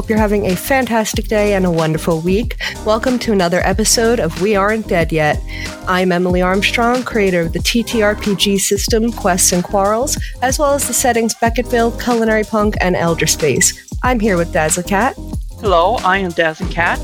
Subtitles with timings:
[0.00, 2.56] hope you're having a fantastic day and a wonderful week.
[2.86, 5.38] Welcome to another episode of We Aren't Dead Yet.
[5.86, 10.94] I'm Emily Armstrong, creator of the TTRPG system Quests and Quarrels, as well as the
[10.94, 13.94] settings Beckettville, Culinary Punk, and Elder Space.
[14.02, 15.16] I'm here with Dazzle Cat.
[15.60, 16.98] Hello, I am Dazzle Cat.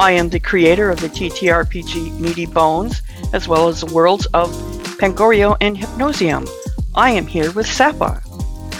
[0.00, 4.50] I am the creator of the TTRPG Meaty Bones, as well as the worlds of
[4.98, 6.50] Pangorio and Hypnosium.
[6.96, 8.20] I am here with Sapha.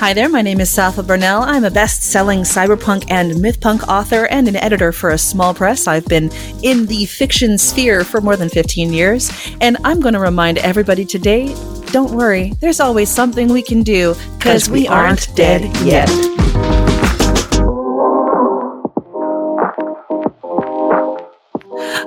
[0.02, 1.42] Hi there, my name is Sapha Burnell.
[1.42, 5.86] I'm a best selling cyberpunk and mythpunk author and an editor for a small press.
[5.86, 6.28] I've been
[6.60, 9.30] in the fiction sphere for more than 15 years,
[9.60, 11.54] and I'm going to remind everybody today
[11.92, 16.08] don't worry, there's always something we can do because we, we aren't, aren't dead yet.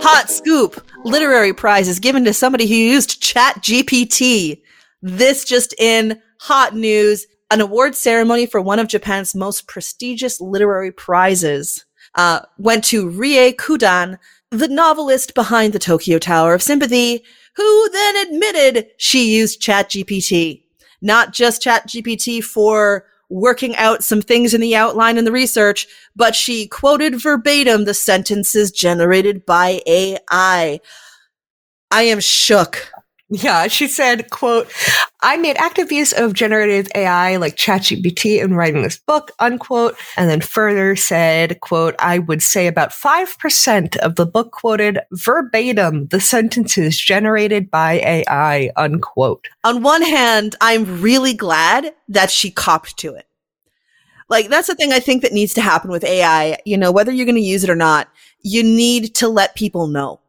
[0.01, 0.85] Hot scoop!
[1.05, 4.61] Literary prize is given to somebody who used Chat GPT.
[5.01, 10.91] This just in hot news an award ceremony for one of Japan's most prestigious literary
[10.91, 14.17] prizes uh, went to Rie Kudan,
[14.51, 17.23] the novelist behind the Tokyo Tower of Sympathy,
[17.55, 20.63] who then admitted she used ChatGPT.
[21.01, 26.35] Not just ChatGPT for working out some things in the outline and the research, but
[26.35, 30.79] she quoted verbatim the sentences generated by AI.
[31.91, 32.91] I am shook.
[33.27, 34.71] Yeah, she said, quote,
[35.25, 39.97] I made active use of generative AI like ChatGPT in writing this book, unquote.
[40.17, 46.05] And then further said, quote, I would say about 5% of the book quoted verbatim
[46.09, 49.47] the sentences generated by AI, unquote.
[49.63, 53.25] On one hand, I'm really glad that she copped to it.
[54.29, 56.59] Like, that's the thing I think that needs to happen with AI.
[56.65, 58.09] You know, whether you're going to use it or not,
[58.43, 60.19] you need to let people know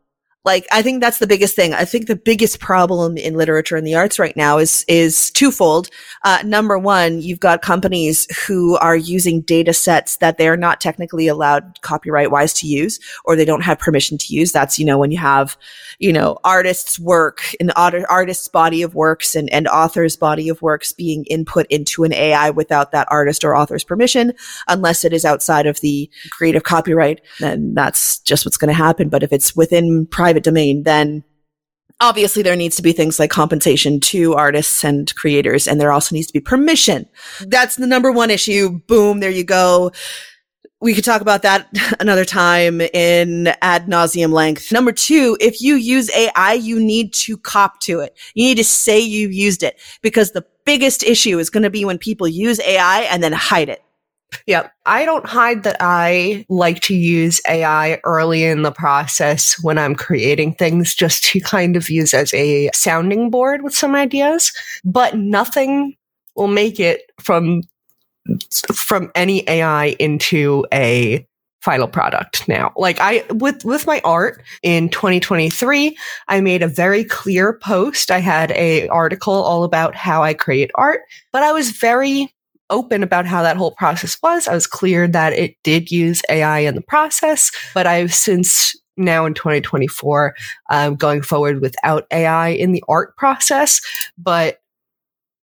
[0.46, 1.74] like i think that's the biggest thing.
[1.74, 5.88] I think the biggest problem in literature and the arts right now is is twofold.
[6.22, 11.26] Uh, number one you've got companies who are using data sets that they're not technically
[11.26, 14.52] allowed copyright wise to use or they don't have permission to use.
[14.52, 15.56] That's you know when you have
[15.98, 20.92] you know artists work an artist's body of works and, and author's body of works
[20.92, 24.32] being input into an ai without that artist or author's permission
[24.68, 29.08] unless it is outside of the creative copyright then that's just what's going to happen.
[29.08, 31.24] But if it's within private private domain, then
[32.00, 36.14] obviously there needs to be things like compensation to artists and creators, and there also
[36.14, 37.08] needs to be permission.
[37.40, 38.80] That's the number one issue.
[38.86, 39.92] Boom, there you go.
[40.78, 41.68] We could talk about that
[42.00, 44.70] another time in ad nauseum length.
[44.72, 48.14] Number two, if you use AI, you need to cop to it.
[48.34, 51.86] You need to say you used it because the biggest issue is going to be
[51.86, 53.82] when people use AI and then hide it.
[54.46, 59.78] Yeah, I don't hide that I like to use AI early in the process when
[59.78, 64.52] I'm creating things just to kind of use as a sounding board with some ideas,
[64.84, 65.96] but nothing
[66.34, 67.62] will make it from
[68.74, 71.26] from any AI into a
[71.66, 72.72] final product now.
[72.76, 75.96] Like I with with my art in 2023,
[76.28, 78.12] I made a very clear post.
[78.12, 81.00] I had a article all about how I create art,
[81.32, 82.32] but I was very
[82.70, 84.48] open about how that whole process was.
[84.48, 89.26] I was clear that it did use AI in the process, but I've since now
[89.26, 90.34] in 2024
[90.70, 93.80] um, going forward without AI in the art process.
[94.18, 94.60] But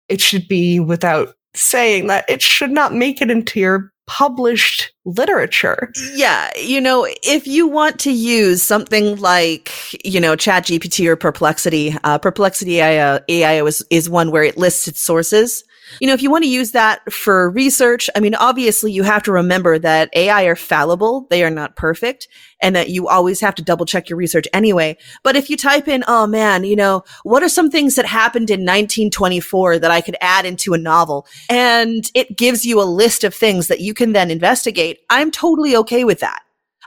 [0.09, 5.93] it should be without saying that it should not make it into your published literature.
[6.15, 9.71] Yeah, you know, if you want to use something like,
[10.05, 14.89] you know, ChatGPT or Perplexity, uh, Perplexity AI, AI is, is one where it lists
[14.89, 15.65] its sources
[16.01, 19.23] you know, if you want to use that for research, I mean, obviously you have
[19.25, 21.27] to remember that AI are fallible.
[21.31, 22.29] They are not perfect
[22.61, 24.97] and that you always have to double check your research anyway.
[25.23, 28.51] But if you type in, oh man, you know, what are some things that happened
[28.51, 31.27] in 1924 that I could add into a novel?
[31.49, 35.01] And it gives you a list of things that you can then investigate.
[35.11, 36.43] I'm totally okay with that.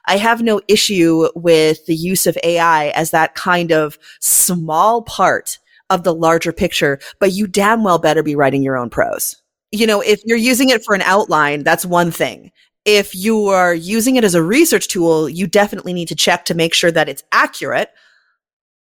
[0.08, 5.60] I have no issue with the use of AI as that kind of small part
[5.90, 9.36] of the larger picture, but you damn well better be writing your own prose.
[9.72, 12.52] You know, if you're using it for an outline, that's one thing.
[12.86, 16.54] If you are using it as a research tool, you definitely need to check to
[16.54, 17.90] make sure that it's accurate,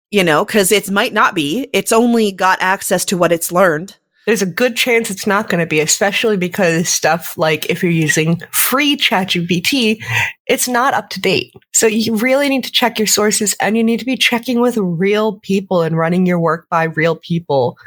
[0.09, 1.69] you know, because it might not be.
[1.73, 5.59] It's only got access to what it's learned there's a good chance it's not going
[5.59, 10.03] to be, especially because stuff like if you're using free ChatGPT,
[10.47, 11.53] it's not up to date.
[11.73, 14.77] So you really need to check your sources and you need to be checking with
[14.77, 17.77] real people and running your work by real people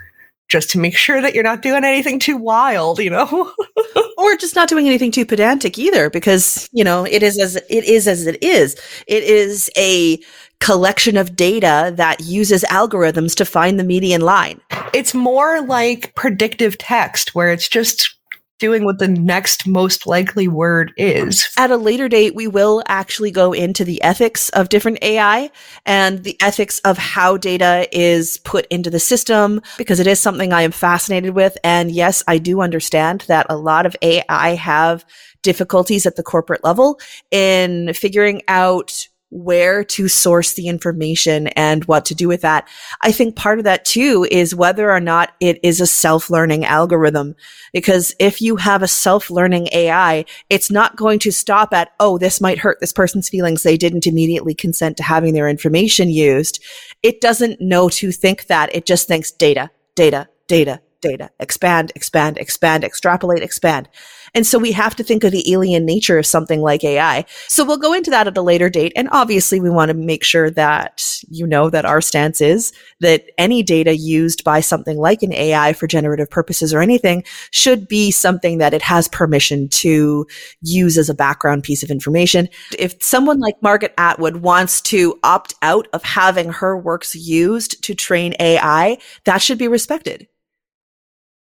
[0.48, 3.52] just to make sure that you're not doing anything too wild, you know?
[4.18, 7.84] or just not doing anything too pedantic either because, you know, it is as it
[7.84, 8.76] is as it is.
[9.06, 10.18] It is a
[10.62, 14.60] collection of data that uses algorithms to find the median line.
[14.94, 18.16] It's more like predictive text where it's just
[18.60, 21.52] doing what the next most likely word is.
[21.58, 25.50] At a later date, we will actually go into the ethics of different AI
[25.84, 30.52] and the ethics of how data is put into the system because it is something
[30.52, 31.58] I am fascinated with.
[31.64, 35.04] And yes, I do understand that a lot of AI have
[35.42, 37.00] difficulties at the corporate level
[37.32, 42.68] in figuring out where to source the information and what to do with that.
[43.00, 47.34] I think part of that too is whether or not it is a self-learning algorithm.
[47.72, 52.42] Because if you have a self-learning AI, it's not going to stop at, oh, this
[52.42, 53.62] might hurt this person's feelings.
[53.62, 56.62] They didn't immediately consent to having their information used.
[57.02, 58.74] It doesn't know to think that.
[58.74, 63.88] It just thinks data, data, data, data, expand, expand, expand, extrapolate, expand.
[64.34, 67.26] And so we have to think of the alien nature of something like AI.
[67.48, 68.92] So we'll go into that at a later date.
[68.96, 73.26] And obviously we want to make sure that you know that our stance is that
[73.36, 78.10] any data used by something like an AI for generative purposes or anything should be
[78.10, 80.26] something that it has permission to
[80.62, 82.48] use as a background piece of information.
[82.78, 87.94] If someone like Margaret Atwood wants to opt out of having her works used to
[87.94, 90.26] train AI, that should be respected.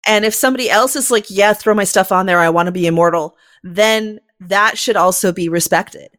[0.06, 2.40] And if somebody else is like, yeah, throw my stuff on there.
[2.40, 3.38] I want to be immortal.
[3.64, 6.10] Then that should also be respected.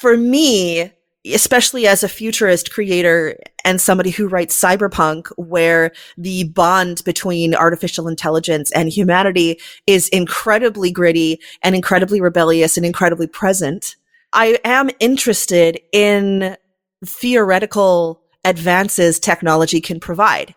[0.00, 0.92] For me,
[1.34, 8.06] especially as a futurist creator and somebody who writes cyberpunk where the bond between artificial
[8.06, 13.96] intelligence and humanity is incredibly gritty and incredibly rebellious and incredibly present.
[14.32, 16.56] I am interested in
[17.04, 20.54] theoretical advances technology can provide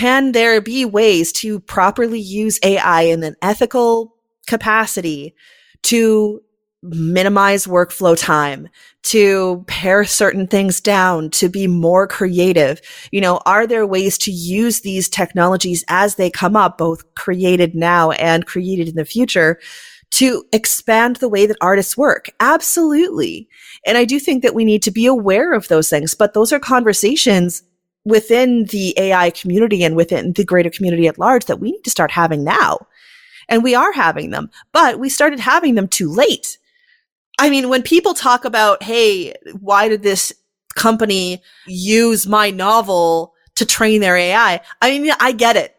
[0.00, 4.16] can there be ways to properly use AI in an ethical
[4.46, 5.34] capacity
[5.82, 6.40] to
[6.82, 8.66] minimize workflow time,
[9.02, 12.80] to pare certain things down, to be more creative?
[13.12, 17.74] You know, are there ways to use these technologies as they come up, both created
[17.74, 19.60] now and created in the future?
[20.12, 22.30] To expand the way that artists work.
[22.40, 23.48] Absolutely.
[23.86, 26.52] And I do think that we need to be aware of those things, but those
[26.52, 27.62] are conversations
[28.04, 31.90] within the AI community and within the greater community at large that we need to
[31.90, 32.86] start having now.
[33.48, 36.58] And we are having them, but we started having them too late.
[37.38, 40.32] I mean, when people talk about, hey, why did this
[40.76, 44.60] company use my novel to train their AI?
[44.80, 45.74] I mean, I get it.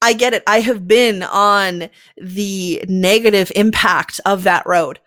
[0.00, 0.42] I get it.
[0.46, 5.00] I have been on the negative impact of that road.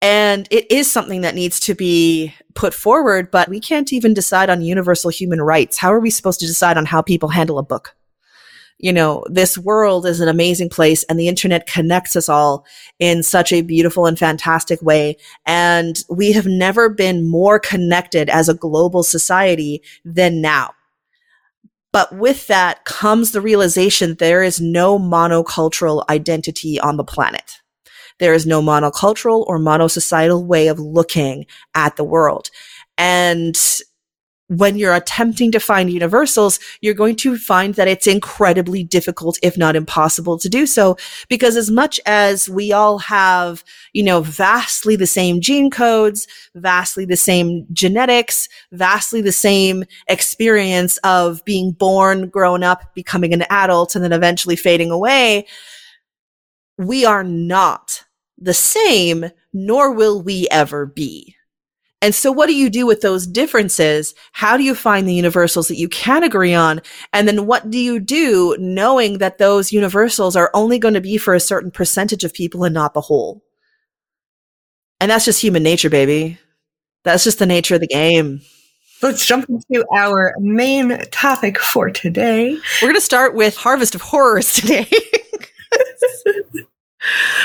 [0.00, 4.48] And it is something that needs to be put forward, but we can't even decide
[4.48, 5.78] on universal human rights.
[5.78, 7.96] How are we supposed to decide on how people handle a book?
[8.78, 12.64] You know, this world is an amazing place and the internet connects us all
[13.00, 15.16] in such a beautiful and fantastic way.
[15.46, 20.74] And we have never been more connected as a global society than now.
[21.90, 27.60] But with that comes the realization there is no monocultural identity on the planet.
[28.18, 32.50] There is no monocultural or monosocietal way of looking at the world.
[32.96, 33.56] And
[34.48, 39.58] when you're attempting to find universals, you're going to find that it's incredibly difficult, if
[39.58, 40.96] not impossible to do so.
[41.28, 43.62] Because as much as we all have,
[43.92, 50.96] you know, vastly the same gene codes, vastly the same genetics, vastly the same experience
[50.98, 55.46] of being born, growing up, becoming an adult, and then eventually fading away,
[56.78, 58.04] we are not
[58.40, 61.34] the same, nor will we ever be.
[62.00, 64.14] And so what do you do with those differences?
[64.32, 66.80] How do you find the universals that you can agree on?
[67.12, 71.18] And then what do you do knowing that those universals are only going to be
[71.18, 73.42] for a certain percentage of people and not the whole?
[75.00, 76.38] And that's just human nature, baby.
[77.02, 78.42] That's just the nature of the game.
[79.02, 82.58] Let's jump into our main topic for today.
[82.82, 84.88] We're going to start with Harvest of Horrors today.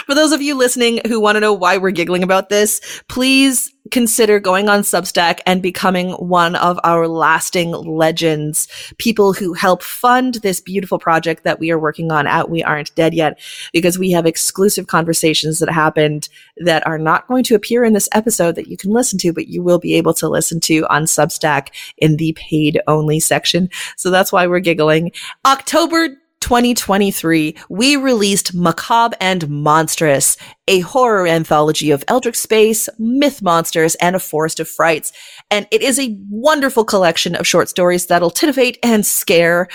[0.05, 3.69] For those of you listening who want to know why we're giggling about this, please
[3.91, 8.67] consider going on Substack and becoming one of our lasting legends,
[8.97, 12.95] people who help fund this beautiful project that we are working on at We Aren't
[12.95, 13.39] Dead Yet,
[13.73, 18.09] because we have exclusive conversations that happened that are not going to appear in this
[18.13, 21.03] episode that you can listen to, but you will be able to listen to on
[21.03, 21.67] Substack
[21.97, 23.69] in the paid only section.
[23.97, 25.11] So that's why we're giggling.
[25.45, 30.35] October 2023, we released Macabre and Monstrous,
[30.67, 35.13] a horror anthology of Eldritch Space, myth monsters, and a forest of frights.
[35.49, 39.69] And it is a wonderful collection of short stories that'll titivate and scare.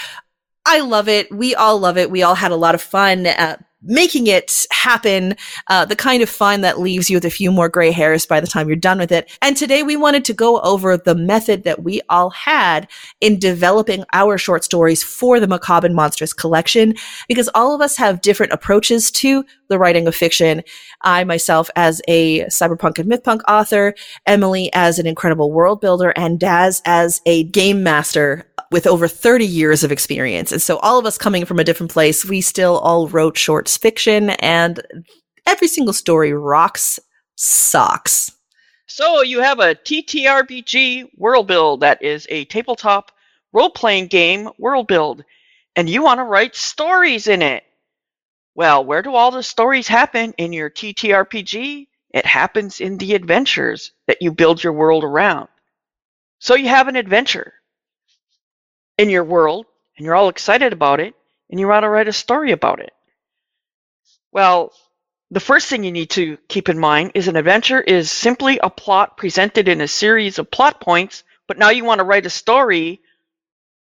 [0.66, 1.34] I love it.
[1.34, 2.10] We all love it.
[2.10, 5.36] We all had a lot of fun uh, making it happen,
[5.68, 8.40] uh, the kind of fun that leaves you with a few more gray hairs by
[8.40, 9.30] the time you're done with it.
[9.40, 12.88] And today we wanted to go over the method that we all had
[13.20, 16.94] in developing our short stories for the Macabre and Monstrous collection,
[17.28, 20.62] because all of us have different approaches to the writing of fiction.
[21.02, 23.94] I myself as a cyberpunk and mythpunk author,
[24.26, 29.46] Emily as an incredible world builder, and Daz as a game master with over 30
[29.46, 30.52] years of experience.
[30.52, 33.76] And so all of us coming from a different place, we still all wrote shorts
[33.76, 34.80] fiction and
[35.46, 36.98] every single story rocks
[37.36, 38.32] socks.
[38.86, 43.12] So you have a TTRPG world build that is a tabletop
[43.52, 45.24] role-playing game world build
[45.76, 47.62] and you want to write stories in it.
[48.58, 51.86] Well, where do all the stories happen in your TTRPG?
[52.12, 55.46] It happens in the adventures that you build your world around.
[56.40, 57.54] So you have an adventure
[58.98, 61.14] in your world and you're all excited about it
[61.48, 62.90] and you want to write a story about it.
[64.32, 64.72] Well,
[65.30, 68.70] the first thing you need to keep in mind is an adventure is simply a
[68.70, 72.30] plot presented in a series of plot points, but now you want to write a
[72.44, 73.02] story.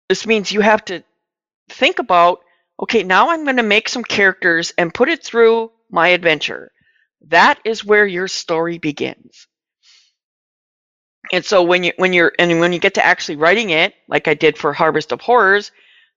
[0.09, 1.05] This means you have to
[1.69, 2.44] think about
[2.81, 6.73] okay, now I'm going to make some characters and put it through my adventure.
[7.29, 9.47] That is where your story begins.
[11.33, 14.29] And so when you when you're and when you get to actually writing it, like
[14.29, 15.73] I did for Harvest of Horrors,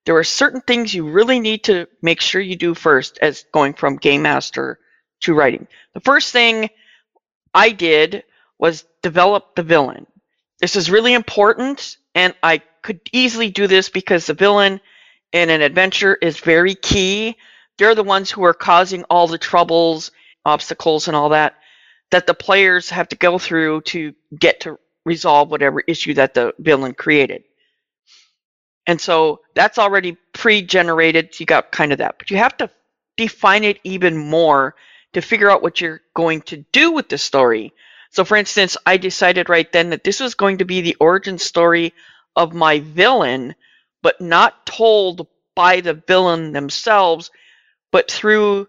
[0.05, 3.73] there are certain things you really need to make sure you do first as going
[3.73, 4.79] from game master
[5.21, 5.67] to writing.
[5.93, 6.69] The first thing
[7.53, 8.23] I did
[8.59, 10.07] was develop the villain.
[10.59, 14.81] This is really important and I could easily do this because the villain
[15.31, 17.37] in an adventure is very key.
[17.77, 20.11] They're the ones who are causing all the troubles,
[20.45, 21.55] obstacles and all that
[22.11, 26.53] that the players have to go through to get to resolve whatever issue that the
[26.59, 27.43] villain created.
[28.85, 31.37] And so that's already pre-generated.
[31.39, 32.69] You got kind of that, but you have to
[33.17, 34.75] define it even more
[35.13, 37.73] to figure out what you're going to do with the story.
[38.11, 41.37] So for instance, I decided right then that this was going to be the origin
[41.37, 41.93] story
[42.35, 43.55] of my villain,
[44.01, 47.31] but not told by the villain themselves,
[47.91, 48.67] but through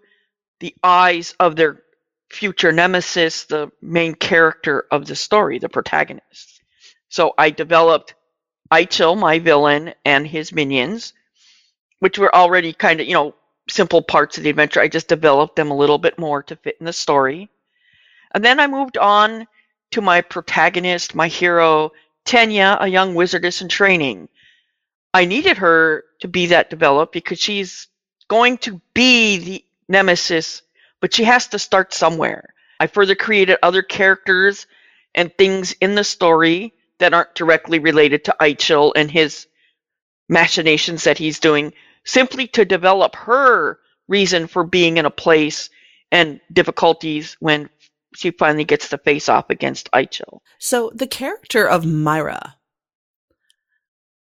[0.61, 1.82] the eyes of their
[2.30, 6.62] future nemesis, the main character of the story, the protagonist.
[7.08, 8.14] So I developed
[8.70, 11.12] Eichel, my villain, and his minions,
[12.00, 13.35] which were already kind of, you know,
[13.68, 14.80] simple parts of the adventure.
[14.80, 17.49] I just developed them a little bit more to fit in the story.
[18.35, 19.47] And then I moved on
[19.92, 21.92] to my protagonist, my hero,
[22.25, 24.28] Tenya, a young wizardess in training.
[25.15, 27.88] I needed her to be that developed because she's
[28.29, 30.62] going to be the nemesis
[31.00, 32.55] but she has to start somewhere.
[32.81, 34.67] I further created other characters
[35.15, 39.47] and things in the story that aren't directly related to Eichel and his
[40.29, 41.73] machinations that he's doing,
[42.05, 45.71] simply to develop her reason for being in a place
[46.11, 47.69] and difficulties when
[48.15, 50.41] she finally gets to face off against Eichel.
[50.59, 52.57] So the character of Myra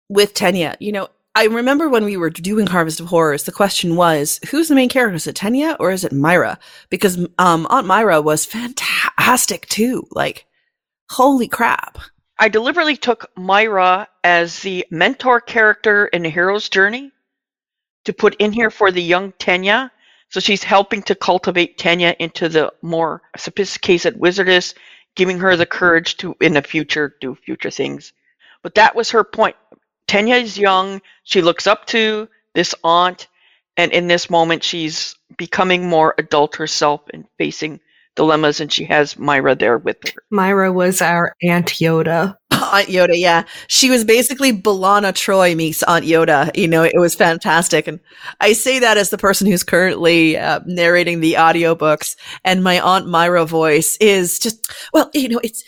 [0.10, 3.96] with Tenya, you know, I remember when we were doing Harvest of Horrors, the question
[3.96, 5.16] was, who's the main character?
[5.16, 6.58] Is it Tenya or is it Myra?
[6.90, 10.08] Because um, Aunt Myra was fantastic too.
[10.10, 10.48] Like,
[11.12, 12.00] holy crap.
[12.40, 17.12] I deliberately took Myra as the mentor character in the hero's journey
[18.06, 19.92] to put in here for the young Tenya.
[20.30, 24.74] So she's helping to cultivate Tenya into the more sophisticated wizardess,
[25.16, 28.12] giving her the courage to, in the future, do future things.
[28.64, 29.56] But that was her point.
[30.08, 31.02] Tenya is young.
[31.24, 33.28] She looks up to this aunt,
[33.76, 37.80] and in this moment, she's becoming more adult herself and facing
[38.16, 40.24] dilemmas, and she has Myra there with her.
[40.30, 42.36] Myra was our Aunt Yoda.
[42.52, 43.44] Aunt Yoda, yeah.
[43.68, 46.56] She was basically Lwaxana Troi meets Aunt Yoda.
[46.58, 47.88] You know, it was fantastic.
[47.88, 48.00] And
[48.42, 53.08] I say that as the person who's currently uh, narrating the audiobooks, and my Aunt
[53.08, 55.64] Myra voice is just, well, you know, it's,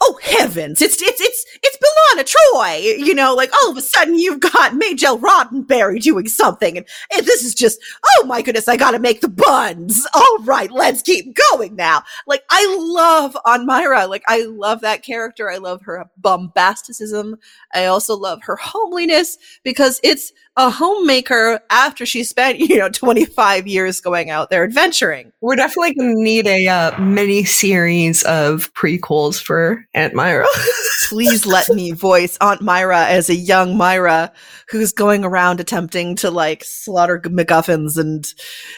[0.00, 2.98] oh heavens, it's it's it's it's Lwaxana Troi.
[2.98, 7.26] You know, like all of a sudden you've got Majel Roddenberry doing something, and, and
[7.26, 10.06] this is just oh my goodness, I gotta make the buns.
[10.14, 12.02] All right, let's keep going now.
[12.26, 14.06] Like I love Aunt Myra.
[14.06, 15.50] Like I love that character.
[15.50, 17.36] I love her bombasticism.
[17.72, 23.66] I also love her homeliness because it's a homemaker after she spent, you know, 25
[23.66, 25.32] years going out there adventuring.
[25.40, 30.46] We're definitely going to need a uh, mini series of prequels for Aunt Myra.
[31.08, 34.32] Please let me voice Aunt Myra as a young Myra
[34.70, 38.24] who's going around attempting to like slaughter MacGuffins and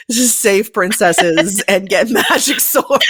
[0.09, 3.05] save princesses and get magic swords.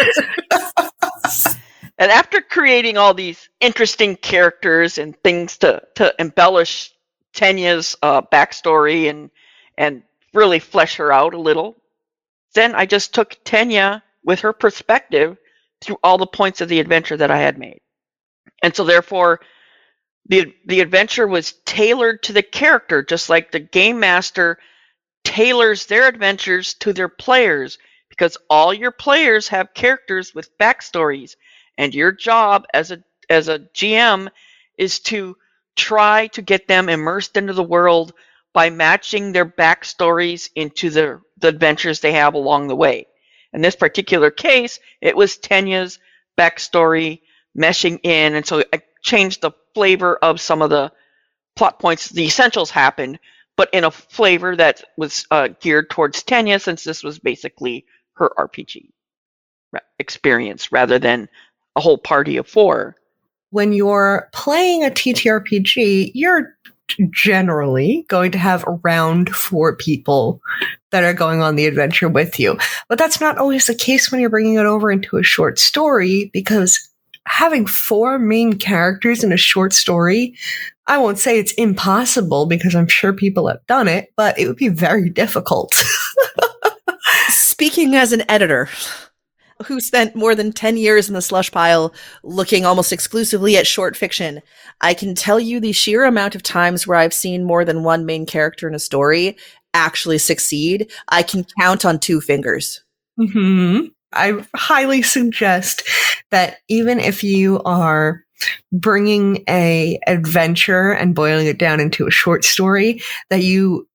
[1.98, 6.94] and after creating all these interesting characters and things to, to embellish
[7.38, 9.30] Tenya's uh, backstory and
[9.78, 10.04] and
[10.34, 11.78] really flesh her out a little,
[12.56, 15.38] then I just took Tenya with her perspective
[15.82, 17.80] through all the points of the adventure that I had made.
[18.64, 19.40] And so therefore
[20.28, 24.58] the the adventure was tailored to the character just like the game master
[25.24, 27.78] tailors their adventures to their players
[28.10, 31.36] because all your players have characters with backstories
[31.78, 34.30] and your job as a as a GM
[34.78, 35.38] is to
[35.78, 38.14] try to get them immersed into the world
[38.54, 43.08] by matching their backstories into the, the adventures they have along the way.
[43.54, 46.00] In this particular case, it was Tenya's
[46.38, 47.22] backstory
[47.58, 50.92] meshing in, and so I changed the flavor of some of the
[51.56, 52.10] plot points.
[52.10, 53.20] The essentials happened,
[53.56, 58.32] but in a flavor that was uh, geared towards Tenya, since this was basically her
[58.38, 58.90] RPG
[60.00, 61.30] experience rather than
[61.76, 62.96] a whole party of four.
[63.50, 66.58] When you're playing a TTRPG, you're
[67.12, 70.42] generally going to have around four people
[70.92, 72.58] that are going on the adventure with you.
[72.88, 76.30] But that's not always the case when you're bringing it over into a short story
[76.34, 76.90] because
[77.26, 80.36] having four main characters in a short story,
[80.88, 84.56] I won't say it's impossible because I'm sure people have done it, but it would
[84.56, 85.74] be very difficult.
[87.28, 88.70] Speaking as an editor,
[89.66, 93.96] who spent more than 10 years in the slush pile looking almost exclusively at short
[93.96, 94.42] fiction,
[94.82, 98.06] I can tell you the sheer amount of times where I've seen more than one
[98.06, 99.38] main character in a story
[99.74, 100.92] actually succeed.
[101.10, 102.84] I can count on two fingers.
[103.20, 103.88] Mm-hmm.
[104.14, 105.84] I highly suggest
[106.32, 108.24] that even if you are
[108.72, 113.88] bringing a adventure and boiling it down into a short story, that you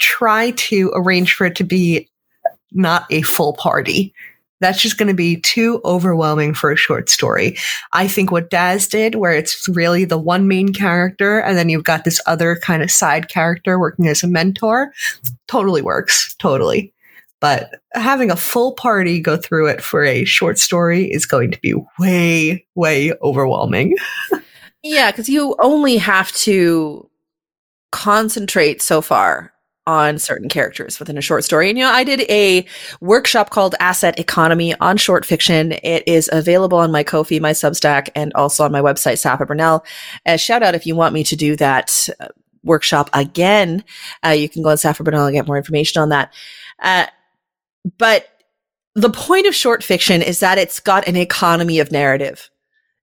[0.00, 2.08] try to arrange for it to be
[2.72, 4.12] not a full party
[4.60, 7.56] that's just going to be too overwhelming for a short story.
[7.92, 11.84] I think what Daz did, where it's really the one main character and then you've
[11.84, 14.92] got this other kind of side character working as a mentor,
[15.48, 16.34] totally works.
[16.38, 16.92] Totally.
[17.40, 21.60] But having a full party go through it for a short story is going to
[21.60, 23.96] be way, way overwhelming.
[24.82, 27.10] yeah, because you only have to
[27.92, 29.53] concentrate so far
[29.86, 31.68] on certain characters within a short story.
[31.68, 32.66] And you know, I did a
[33.00, 35.72] workshop called Asset Economy on short fiction.
[35.82, 39.84] It is available on my Ko-fi, my Substack, and also on my website, Sapha Burnell.
[40.24, 42.28] Uh, shout out if you want me to do that uh,
[42.62, 43.84] workshop again.
[44.24, 46.32] Uh, you can go on Sapha Burnell and get more information on that.
[46.78, 47.06] Uh,
[47.98, 48.28] but
[48.94, 52.50] the point of short fiction is that it's got an economy of narrative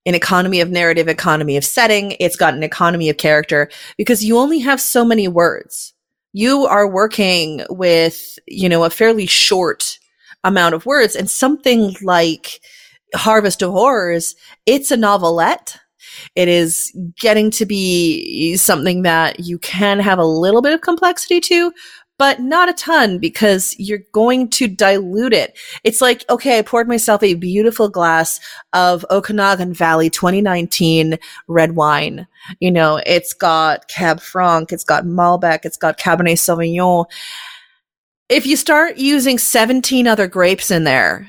[0.08, 2.16] an economy of narrative, economy of setting.
[2.20, 5.94] It's got an economy of character because you only have so many words
[6.34, 9.98] you are working with, you know, a fairly short
[10.44, 12.62] amount of words and something like
[13.16, 15.78] Harvest of Horrors, it's a novelette.
[16.36, 21.40] It is getting to be something that you can have a little bit of complexity
[21.42, 21.72] to,
[22.22, 25.58] but not a ton because you're going to dilute it.
[25.84, 28.40] It's like, okay, I poured myself a beautiful glass
[28.74, 32.28] of Okanagan Valley 2019 red wine.
[32.60, 37.06] You know, it's got Cab Franc, it's got Malbec, it's got Cabernet Sauvignon.
[38.30, 41.28] If you start using 17 other grapes in there,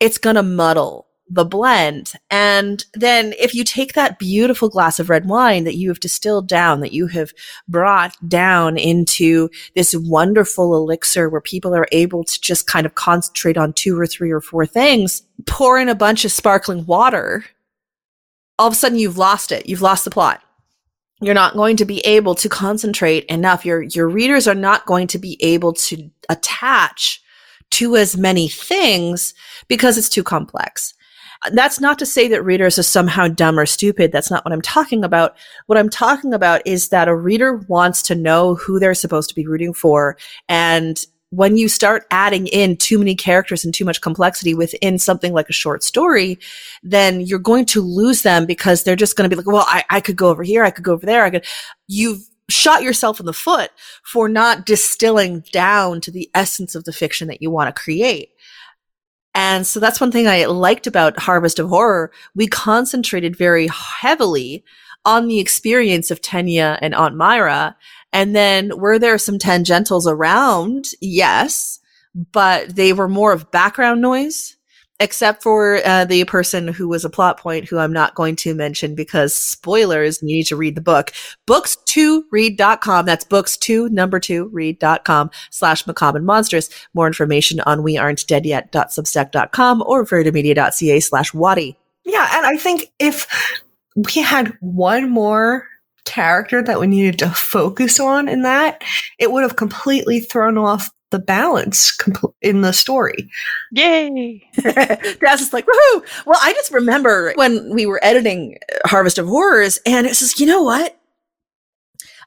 [0.00, 2.12] it's going to muddle the blend.
[2.30, 6.48] And then if you take that beautiful glass of red wine that you have distilled
[6.48, 7.32] down, that you have
[7.66, 13.56] brought down into this wonderful elixir where people are able to just kind of concentrate
[13.56, 17.44] on two or three or four things, pour in a bunch of sparkling water,
[18.58, 19.66] all of a sudden you've lost it.
[19.66, 20.42] You've lost the plot.
[21.20, 23.64] You're not going to be able to concentrate enough.
[23.64, 27.22] Your, your readers are not going to be able to attach
[27.70, 29.32] to as many things
[29.68, 30.92] because it's too complex
[31.52, 34.12] that's not to say that readers are somehow dumb or stupid.
[34.12, 35.36] That's not what I'm talking about.
[35.66, 39.34] What I'm talking about is that a reader wants to know who they're supposed to
[39.34, 40.16] be rooting for.
[40.48, 45.32] And when you start adding in too many characters and too much complexity within something
[45.32, 46.38] like a short story,
[46.82, 49.84] then you're going to lose them because they're just going to be like, well, I,
[49.90, 50.64] I could go over here.
[50.64, 51.24] I could go over there.
[51.24, 51.44] I could,
[51.88, 53.70] you've shot yourself in the foot
[54.04, 58.30] for not distilling down to the essence of the fiction that you want to create.
[59.34, 62.12] And so that's one thing I liked about Harvest of Horror.
[62.34, 64.64] We concentrated very heavily
[65.04, 67.76] on the experience of Tenya and Aunt Myra.
[68.12, 70.86] And then were there some tangentials around?
[71.00, 71.80] Yes,
[72.32, 74.53] but they were more of background noise
[75.00, 78.54] except for uh, the person who was a plot point who I'm not going to
[78.54, 81.12] mention because spoilers, you need to read the book.
[81.46, 83.06] Books2read.com.
[83.06, 86.70] That's books2, number two, read.com slash macabre and monstrous.
[86.94, 91.76] More information on we aren't dead yet.substack.com or vertimedia.ca slash waddy.
[92.04, 92.28] Yeah.
[92.32, 93.26] And I think if
[93.96, 95.66] we had one more
[96.04, 98.82] character that we needed to focus on in that,
[99.18, 103.30] it would have completely thrown off the balance compl- in the story.
[103.70, 104.42] Yay!
[104.62, 106.04] Daz is like, woohoo!
[106.26, 110.46] Well, I just remember when we were editing Harvest of Horrors, and it says, you
[110.46, 110.98] know what?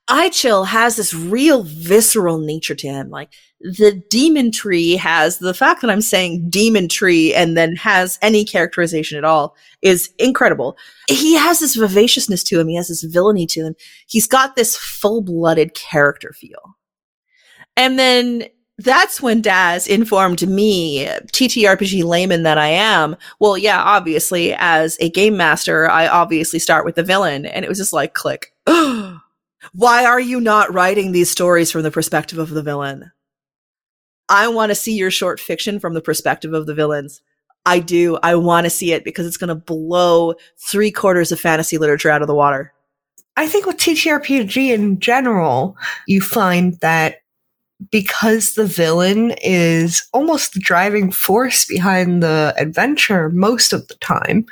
[0.09, 3.09] Eichel has this real visceral nature to him.
[3.09, 8.17] Like the demon tree has the fact that I'm saying demon tree and then has
[8.21, 10.77] any characterization at all is incredible.
[11.09, 12.69] He has this vivaciousness to him.
[12.69, 13.75] He has this villainy to him.
[14.07, 16.77] He's got this full blooded character feel.
[17.75, 18.47] And then
[18.79, 23.15] that's when Daz informed me, TTRPG layman that I am.
[23.39, 27.45] Well, yeah, obviously, as a game master, I obviously start with the villain.
[27.47, 28.53] And it was just like, click.
[28.65, 33.11] Why are you not writing these stories from the perspective of the villain?
[34.29, 37.21] I want to see your short fiction from the perspective of the villains.
[37.65, 38.17] I do.
[38.21, 40.35] I want to see it because it's going to blow
[40.69, 42.73] three quarters of fantasy literature out of the water.
[43.35, 47.17] I think with TTRPG in general, you find that
[47.91, 54.45] because the villain is almost the driving force behind the adventure most of the time,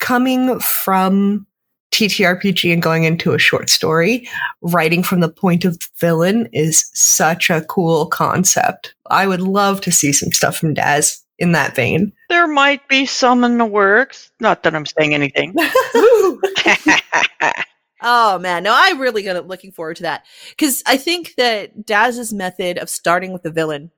[0.00, 1.46] coming from
[1.92, 4.28] TTRPG and going into a short story,
[4.62, 8.94] writing from the point of the villain is such a cool concept.
[9.10, 12.12] I would love to see some stuff from Daz in that vein.
[12.28, 14.30] There might be some in the works.
[14.40, 15.54] Not that I'm saying anything.
[18.02, 20.26] oh man, no, I'm really gonna looking forward to that.
[20.50, 23.90] Because I think that Daz's method of starting with the villain,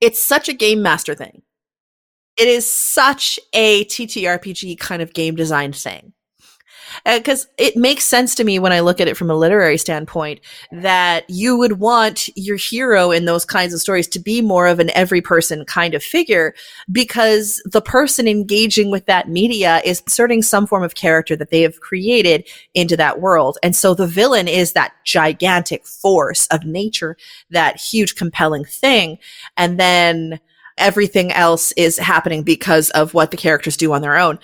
[0.00, 1.42] it's such a game master thing.
[2.36, 6.12] It is such a TTRPG kind of game design thing
[7.04, 9.78] because uh, it makes sense to me when I look at it from a literary
[9.78, 14.66] standpoint that you would want your hero in those kinds of stories to be more
[14.66, 16.54] of an every person kind of figure
[16.90, 21.62] because the person engaging with that media is inserting some form of character that they
[21.62, 23.58] have created into that world.
[23.62, 27.16] And so the villain is that gigantic force of nature,
[27.50, 29.18] that huge compelling thing.
[29.56, 30.40] And then
[30.78, 34.38] everything else is happening because of what the characters do on their own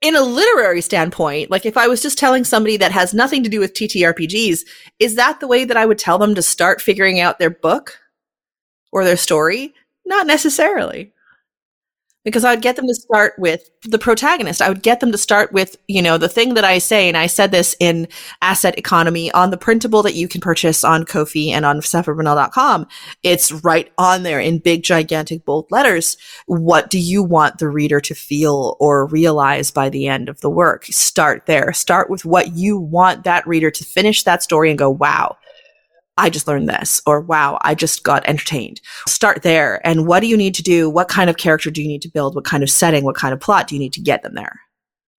[0.00, 3.50] in a literary standpoint, like if I was just telling somebody that has nothing to
[3.50, 4.60] do with TTRPGs,
[5.00, 7.98] is that the way that I would tell them to start figuring out their book
[8.92, 9.74] or their story?
[10.04, 11.12] Not necessarily
[12.28, 14.60] because I would get them to start with the protagonist.
[14.60, 17.16] I would get them to start with, you know, the thing that I say, and
[17.16, 18.06] I said this in
[18.42, 22.86] Asset Economy on the printable that you can purchase on Ko-fi and on SaphaBurnell.com.
[23.22, 26.18] It's right on there in big, gigantic, bold letters.
[26.46, 30.50] What do you want the reader to feel or realize by the end of the
[30.50, 30.84] work?
[30.86, 31.72] Start there.
[31.72, 35.38] Start with what you want that reader to finish that story and go, wow,
[36.18, 38.80] I just learned this, or wow, I just got entertained.
[39.06, 39.80] Start there.
[39.86, 40.90] And what do you need to do?
[40.90, 42.34] What kind of character do you need to build?
[42.34, 43.04] What kind of setting?
[43.04, 44.60] What kind of plot do you need to get them there?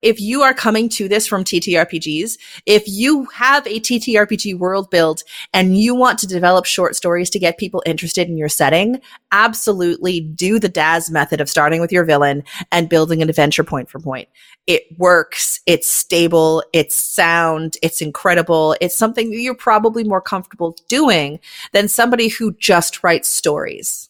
[0.02, 5.24] if you are coming to this from TTRPGs, if you have a TTRPG world build
[5.54, 10.22] and you want to develop short stories to get people interested in your setting, absolutely
[10.22, 14.00] do the Daz method of starting with your villain and building an adventure point for
[14.00, 14.30] point.
[14.70, 15.62] It works.
[15.66, 16.64] It's stable.
[16.74, 17.78] It's sound.
[17.82, 18.76] It's incredible.
[18.80, 21.40] It's something you're probably more comfortable doing
[21.72, 24.09] than somebody who just writes stories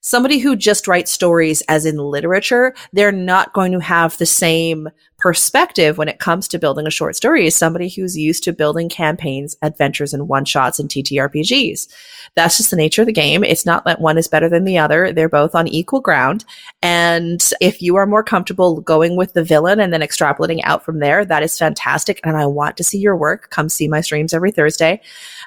[0.00, 4.88] somebody who just writes stories as in literature, they're not going to have the same
[5.18, 8.88] perspective when it comes to building a short story as somebody who's used to building
[8.88, 11.88] campaigns, adventures, and one shots and TTRPGs.
[12.34, 13.44] That's just the nature of the game.
[13.44, 15.12] It's not that one is better than the other.
[15.12, 16.46] They're both on equal ground.
[16.82, 21.00] And if you are more comfortable going with the villain and then extrapolating out from
[21.00, 22.20] there, that is fantastic.
[22.24, 23.50] And I want to see your work.
[23.50, 25.02] Come see my streams every Thursday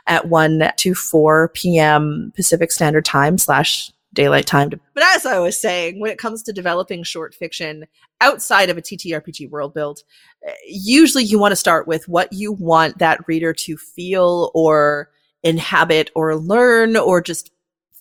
[0.06, 2.32] at 1 to 4 p.m.
[2.36, 4.70] Pacific Standard Time slash daylight time.
[4.70, 7.86] To- but as I was saying, when it comes to developing short fiction
[8.22, 10.02] outside of a TTRPG world build,
[10.46, 15.10] eh, usually you want to start with what you want that reader to feel or
[15.44, 17.52] inhabit or learn or just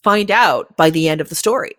[0.02, 1.74] find out by the end of the story.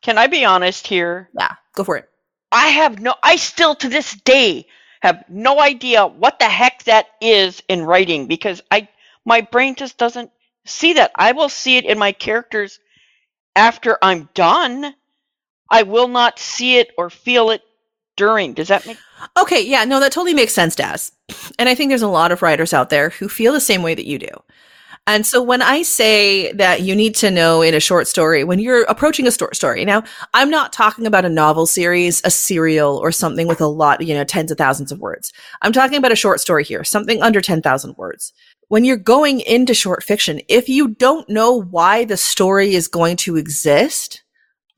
[0.00, 1.30] Can I be honest here?
[1.38, 2.08] Yeah, go for it.
[2.50, 4.66] I have no, I still to this day
[5.00, 8.88] have no idea what the heck that is in writing because I,
[9.24, 10.30] my brain just doesn't
[10.64, 11.12] see that.
[11.16, 12.78] I will see it in my characters
[13.56, 14.94] after I'm done.
[15.70, 17.62] I will not see it or feel it
[18.16, 18.52] during.
[18.52, 18.98] Does that make
[19.38, 21.12] Okay, yeah, no, that totally makes sense, Daz.
[21.58, 23.94] And I think there's a lot of writers out there who feel the same way
[23.94, 24.28] that you do.
[25.06, 28.60] And so when I say that you need to know in a short story, when
[28.60, 32.98] you're approaching a short story, now I'm not talking about a novel series, a serial,
[32.98, 35.32] or something with a lot, you know, tens of thousands of words.
[35.62, 38.32] I'm talking about a short story here, something under 10,000 words
[38.72, 43.18] when you're going into short fiction, if you don't know why the story is going
[43.18, 44.22] to exist,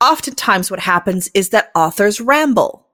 [0.03, 2.85] oftentimes what happens is that authors ramble.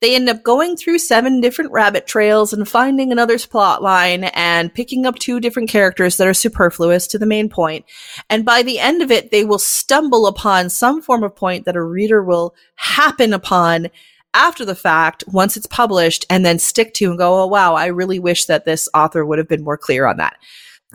[0.00, 4.72] They end up going through seven different rabbit trails and finding another's plot line and
[4.72, 7.84] picking up two different characters that are superfluous to the main point.
[8.30, 11.76] And by the end of it, they will stumble upon some form of point that
[11.76, 13.88] a reader will happen upon
[14.34, 17.86] after the fact once it's published and then stick to and go, oh, wow, I
[17.86, 20.36] really wish that this author would have been more clear on that.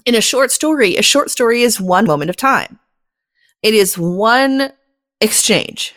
[0.06, 2.80] In a short story, a short story is one moment of time.
[3.62, 4.72] It is one
[5.22, 5.94] exchange.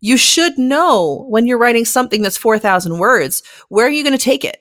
[0.00, 4.22] You should know when you're writing something that's 4,000 words, where are you going to
[4.22, 4.58] take it?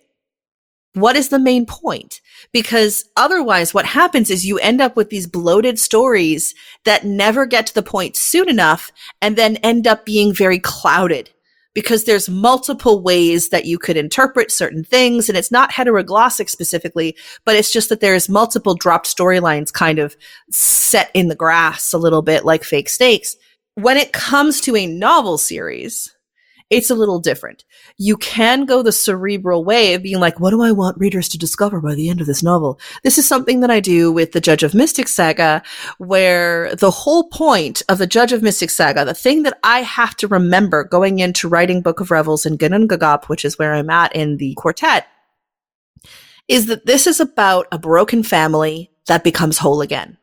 [0.93, 2.19] What is the main point?
[2.51, 7.65] Because otherwise, what happens is you end up with these bloated stories that never get
[7.67, 11.31] to the point soon enough and then end up being very clouded
[11.73, 17.15] because there's multiple ways that you could interpret certain things and it's not heteroglossic specifically
[17.45, 20.15] but it's just that there's multiple dropped storylines kind of
[20.49, 23.35] set in the grass a little bit like fake stakes.
[23.75, 26.13] When it comes to a novel series
[26.71, 27.65] it's a little different.
[27.97, 31.37] You can go the cerebral way of being like, what do I want readers to
[31.37, 32.79] discover by the end of this novel?
[33.03, 35.61] This is something that I do with the Judge of Mystic saga,
[35.97, 40.15] where the whole point of the Judge of Mystic saga, the thing that I have
[40.17, 44.15] to remember going into writing Book of Revels and Ginnungagap, which is where I'm at
[44.15, 45.07] in the quartet,
[46.47, 50.17] is that this is about a broken family that becomes whole again.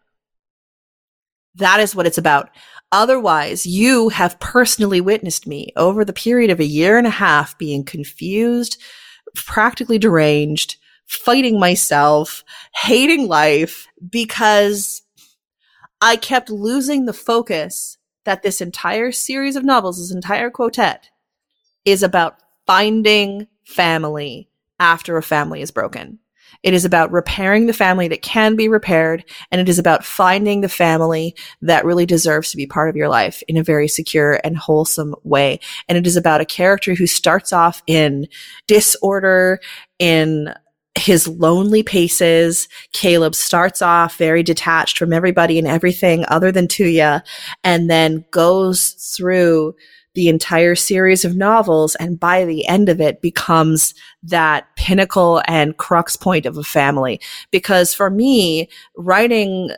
[1.56, 2.48] That is what it's about.
[2.90, 7.58] Otherwise, you have personally witnessed me over the period of a year and a half
[7.58, 8.80] being confused,
[9.34, 15.02] practically deranged, fighting myself, hating life because
[16.00, 21.08] I kept losing the focus that this entire series of novels, this entire quartet
[21.84, 24.48] is about finding family
[24.78, 26.18] after a family is broken.
[26.62, 29.24] It is about repairing the family that can be repaired.
[29.50, 33.08] And it is about finding the family that really deserves to be part of your
[33.08, 35.60] life in a very secure and wholesome way.
[35.88, 38.26] And it is about a character who starts off in
[38.66, 39.60] disorder,
[39.98, 40.54] in
[40.98, 42.68] his lonely paces.
[42.92, 47.22] Caleb starts off very detached from everybody and everything other than Tuya
[47.62, 49.74] and then goes through
[50.18, 55.76] the entire series of novels and by the end of it becomes that pinnacle and
[55.76, 57.20] crux point of a family.
[57.52, 59.70] Because for me, writing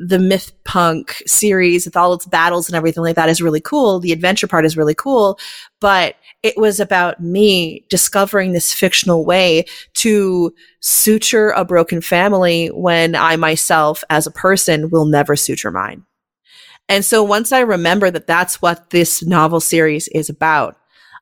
[0.00, 3.98] the myth punk series with all its battles and everything like that is really cool.
[3.98, 5.36] The adventure part is really cool,
[5.80, 13.16] but it was about me discovering this fictional way to suture a broken family when
[13.16, 16.04] I myself as a person will never suture mine.
[16.88, 20.76] And so once I remember that that's what this novel series is about,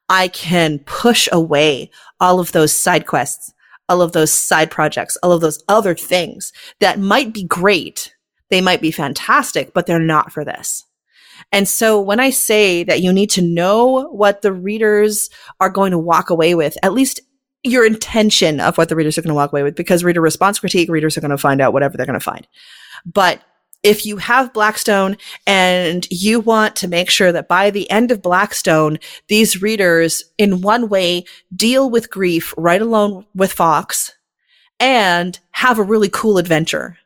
[0.08, 3.52] I can push away all of those side quests,
[3.88, 8.14] all of those side projects, all of those other things that might be great.
[8.50, 10.84] They might be fantastic, but they're not for this.
[11.52, 15.28] And so when I say that you need to know what the readers
[15.60, 17.20] are going to walk away with, at least
[17.62, 20.60] your intention of what the readers are going to walk away with, because reader response
[20.60, 22.46] critique, readers are going to find out whatever they're going to find.
[23.04, 23.42] But
[23.86, 28.20] if you have Blackstone and you want to make sure that by the end of
[28.20, 34.12] Blackstone, these readers in one way deal with grief right along with Fox
[34.80, 36.98] and have a really cool adventure,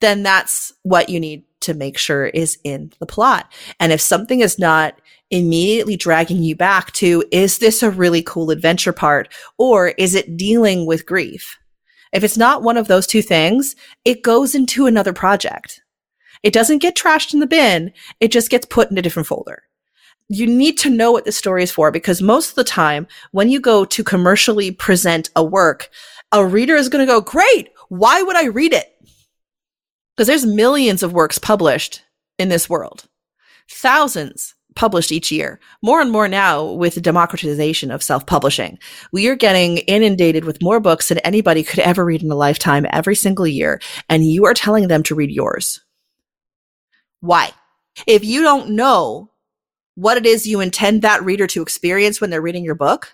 [0.00, 3.50] then that's what you need to make sure is in the plot.
[3.78, 8.50] And if something is not immediately dragging you back to, is this a really cool
[8.50, 11.56] adventure part or is it dealing with grief?
[12.12, 15.80] If it's not one of those two things, it goes into another project.
[16.42, 17.92] It doesn't get trashed in the bin.
[18.20, 19.62] It just gets put in a different folder.
[20.28, 23.48] You need to know what the story is for because most of the time when
[23.48, 25.90] you go to commercially present a work,
[26.32, 27.70] a reader is going to go, great.
[27.88, 28.86] Why would I read it?
[30.16, 32.02] Because there's millions of works published
[32.38, 33.08] in this world.
[33.68, 35.58] Thousands published each year.
[35.82, 38.78] More and more now with the democratization of self-publishing.
[39.12, 42.86] We are getting inundated with more books than anybody could ever read in a lifetime
[42.92, 43.80] every single year.
[44.08, 45.80] And you are telling them to read yours.
[47.20, 47.52] Why?
[48.06, 49.30] If you don't know
[49.94, 53.12] what it is you intend that reader to experience when they're reading your book,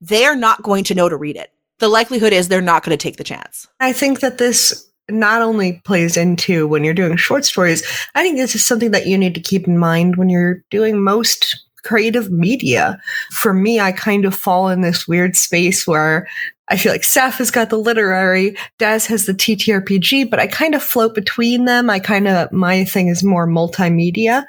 [0.00, 1.50] they're not going to know to read it.
[1.78, 3.66] The likelihood is they're not going to take the chance.
[3.80, 8.36] I think that this not only plays into when you're doing short stories, I think
[8.36, 12.30] this is something that you need to keep in mind when you're doing most creative
[12.30, 13.00] media.
[13.30, 16.28] For me, I kind of fall in this weird space where
[16.68, 20.74] I feel like Seth has got the literary, Daz has the TTRPG, but I kind
[20.74, 21.88] of float between them.
[21.88, 24.44] I kind of, my thing is more multimedia.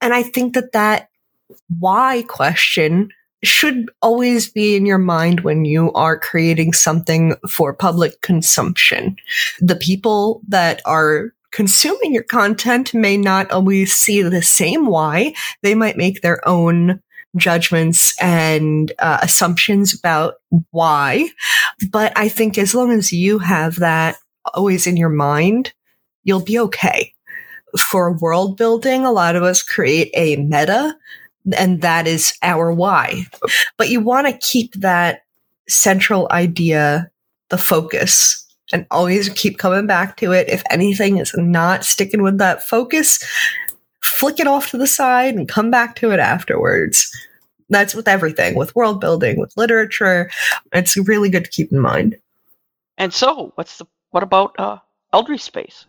[0.00, 1.08] And I think that that
[1.78, 3.10] why question
[3.44, 9.16] should always be in your mind when you are creating something for public consumption.
[9.60, 15.34] The people that are consuming your content may not always see the same why.
[15.62, 17.00] They might make their own
[17.36, 20.34] judgments and uh, assumptions about
[20.70, 21.28] why.
[21.90, 24.16] But I think as long as you have that
[24.54, 25.72] always in your mind,
[26.22, 27.12] you'll be okay.
[27.78, 30.96] For world building, a lot of us create a meta
[31.56, 33.26] and that is our why.
[33.76, 35.22] But you want to keep that
[35.68, 37.10] central idea
[37.50, 38.40] the focus
[38.72, 40.48] and always keep coming back to it.
[40.48, 43.22] If anything is not sticking with that focus,
[44.14, 47.10] flick it off to the side and come back to it afterwards.
[47.70, 50.30] That's with everything, with world building, with literature.
[50.72, 52.16] It's really good to keep in mind.
[52.98, 54.78] And so, what's the what about uh,
[55.12, 55.86] Eldritch Space?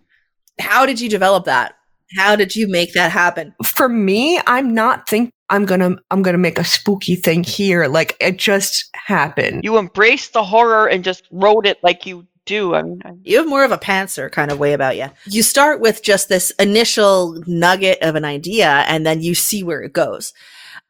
[0.59, 1.75] How did you develop that?
[2.17, 3.53] How did you make that happen?
[3.63, 7.87] For me, I'm not think I'm gonna I'm gonna make a spooky thing here.
[7.87, 9.63] Like it just happened.
[9.63, 12.75] You embraced the horror and just wrote it like you do.
[12.75, 15.07] I mean, I- You have more of a pantser kind of way about you.
[15.25, 19.81] You start with just this initial nugget of an idea and then you see where
[19.81, 20.33] it goes.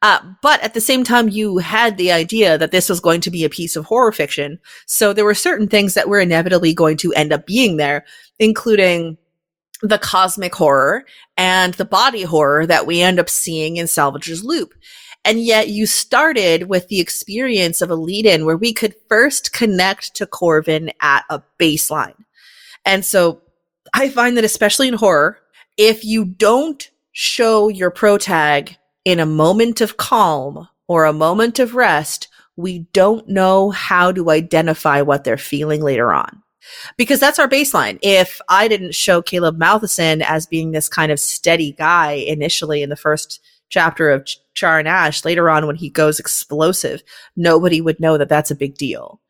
[0.02, 3.30] Uh, but at the same time, you had the idea that this was going to
[3.30, 4.58] be a piece of horror fiction.
[4.84, 8.04] So there were certain things that were inevitably going to end up being there,
[8.38, 9.16] including
[9.82, 11.04] the cosmic horror
[11.36, 14.74] and the body horror that we end up seeing in Salvager's Loop.
[15.26, 19.52] And yet you started with the experience of a lead in where we could first
[19.52, 22.24] connect to Corvin at a baseline.
[22.84, 23.42] And so
[23.92, 25.38] I find that especially in horror,
[25.76, 31.74] if you don't show your protag in a moment of calm or a moment of
[31.74, 36.42] rest, we don't know how to identify what they're feeling later on.
[36.96, 37.98] Because that's our baseline.
[38.00, 42.90] If I didn't show Caleb Matheson as being this kind of steady guy initially in
[42.90, 47.02] the first chapter of Ch- Char and Ash, later on when he goes explosive,
[47.36, 49.20] nobody would know that that's a big deal.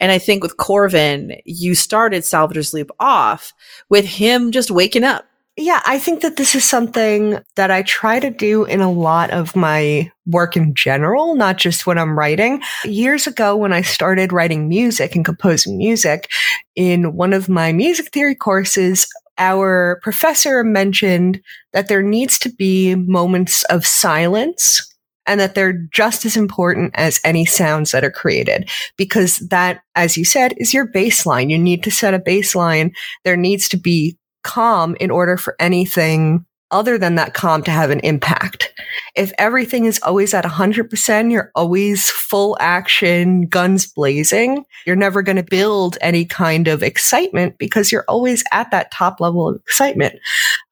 [0.00, 3.52] And I think with Corvin, you started Salvager's Loop off
[3.88, 5.24] with him just waking up.
[5.58, 9.30] Yeah, I think that this is something that I try to do in a lot
[9.30, 12.60] of my work in general, not just when I'm writing.
[12.84, 16.30] Years ago, when I started writing music and composing music,
[16.74, 21.40] in one of my music theory courses, our professor mentioned
[21.72, 24.82] that there needs to be moments of silence
[25.26, 30.16] and that they're just as important as any sounds that are created because that, as
[30.16, 31.50] you said, is your baseline.
[31.50, 32.94] You need to set a baseline.
[33.24, 37.90] There needs to be calm in order for anything other than that calm to have
[37.90, 38.72] an impact.
[39.14, 45.36] If everything is always at 100%, you're always full action, guns blazing, you're never going
[45.36, 50.16] to build any kind of excitement because you're always at that top level of excitement.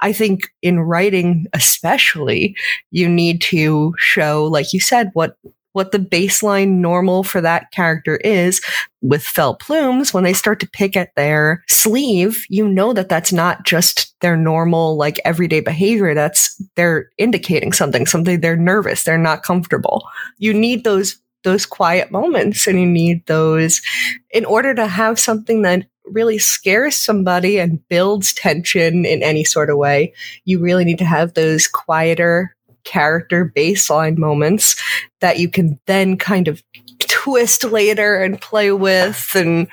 [0.00, 2.56] I think in writing, especially,
[2.90, 5.36] you need to show, like you said, what
[5.74, 8.60] what the baseline normal for that character is
[9.02, 13.32] with fell plumes when they start to pick at their sleeve you know that that's
[13.32, 16.14] not just their normal like everyday behavior.
[16.14, 20.08] That's they're indicating something something they're nervous they're not comfortable.
[20.38, 23.82] You need those those quiet moments and you need those
[24.30, 29.68] in order to have something that really scares somebody and builds tension in any sort
[29.70, 30.12] of way
[30.44, 32.53] you really need to have those quieter
[32.84, 34.82] character baseline moments
[35.20, 36.62] that you can then kind of
[37.00, 39.32] twist later and play with.
[39.34, 39.68] And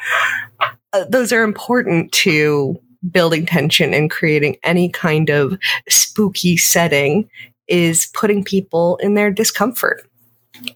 [0.93, 5.57] uh, those are important to building tension and creating any kind of
[5.89, 7.29] spooky setting
[7.67, 10.07] is putting people in their discomfort.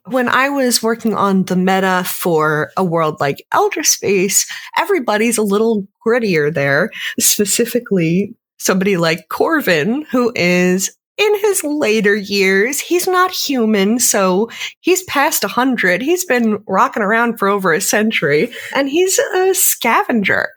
[0.05, 5.43] When I was working on the meta for a world like Eldritch Space, everybody's a
[5.43, 6.89] little grittier there.
[7.19, 14.49] Specifically, somebody like Corvin, who is in his later years, he's not human, so
[14.81, 16.01] he's past a hundred.
[16.01, 20.49] He's been rocking around for over a century, and he's a scavenger.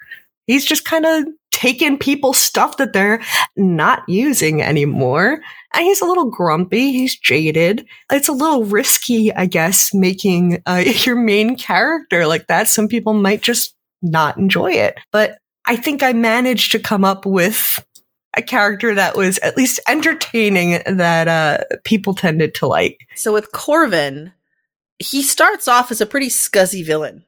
[0.47, 3.23] He's just kind of taking people's stuff that they're
[3.57, 5.41] not using anymore.
[5.75, 6.93] And he's a little grumpy.
[6.93, 7.87] He's jaded.
[8.11, 12.69] It's a little risky, I guess, making uh, your main character like that.
[12.69, 14.97] Some people might just not enjoy it.
[15.13, 17.85] But I think I managed to come up with
[18.39, 23.01] a character that was at least entertaining that uh, people tended to like.
[23.17, 24.33] So with Corvin,
[24.99, 27.25] he starts off as a pretty scuzzy villain.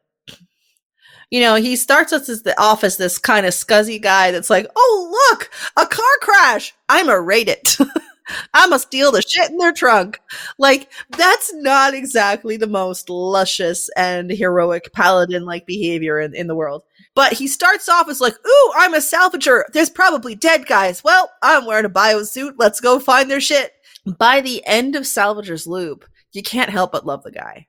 [1.30, 4.66] You know, he starts us as the office, this kind of scuzzy guy that's like,
[4.74, 6.74] "Oh, look, a car crash!
[6.88, 7.76] I'ma raid it.
[8.54, 10.20] I'ma steal the shit in their trunk."
[10.58, 16.82] Like that's not exactly the most luscious and heroic paladin-like behavior in, in the world.
[17.14, 19.64] But he starts off as like, "Ooh, I'm a salvager.
[19.72, 21.02] There's probably dead guys.
[21.02, 22.54] Well, I'm wearing a biosuit.
[22.56, 23.72] Let's go find their shit."
[24.06, 27.66] By the end of Salvager's Loop, you can't help but love the guy.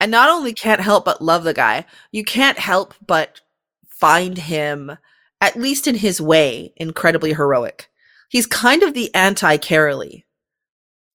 [0.00, 3.40] And not only can't help but love the guy, you can't help but
[3.88, 4.98] find him,
[5.40, 7.88] at least in his way, incredibly heroic.
[8.28, 10.24] He's kind of the anti Carolee.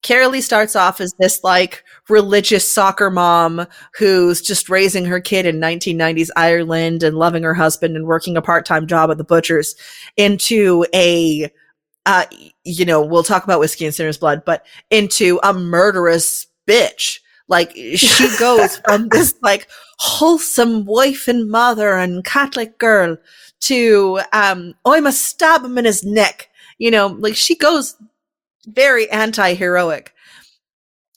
[0.03, 3.65] Carolee starts off as this like religious soccer mom
[3.97, 8.41] who's just raising her kid in 1990s Ireland and loving her husband and working a
[8.41, 9.75] part-time job at the butcher's
[10.15, 11.51] into a
[12.07, 12.23] uh,
[12.63, 17.19] you know, we'll talk about whiskey and sinner's blood, but into a murderous bitch.
[17.49, 19.67] Like she goes from this like
[19.99, 23.17] wholesome wife and mother and Catholic girl
[23.61, 26.49] to, um, oh, I must stab him in his neck.
[26.77, 27.97] You know, like she goes
[28.67, 30.13] very anti-heroic.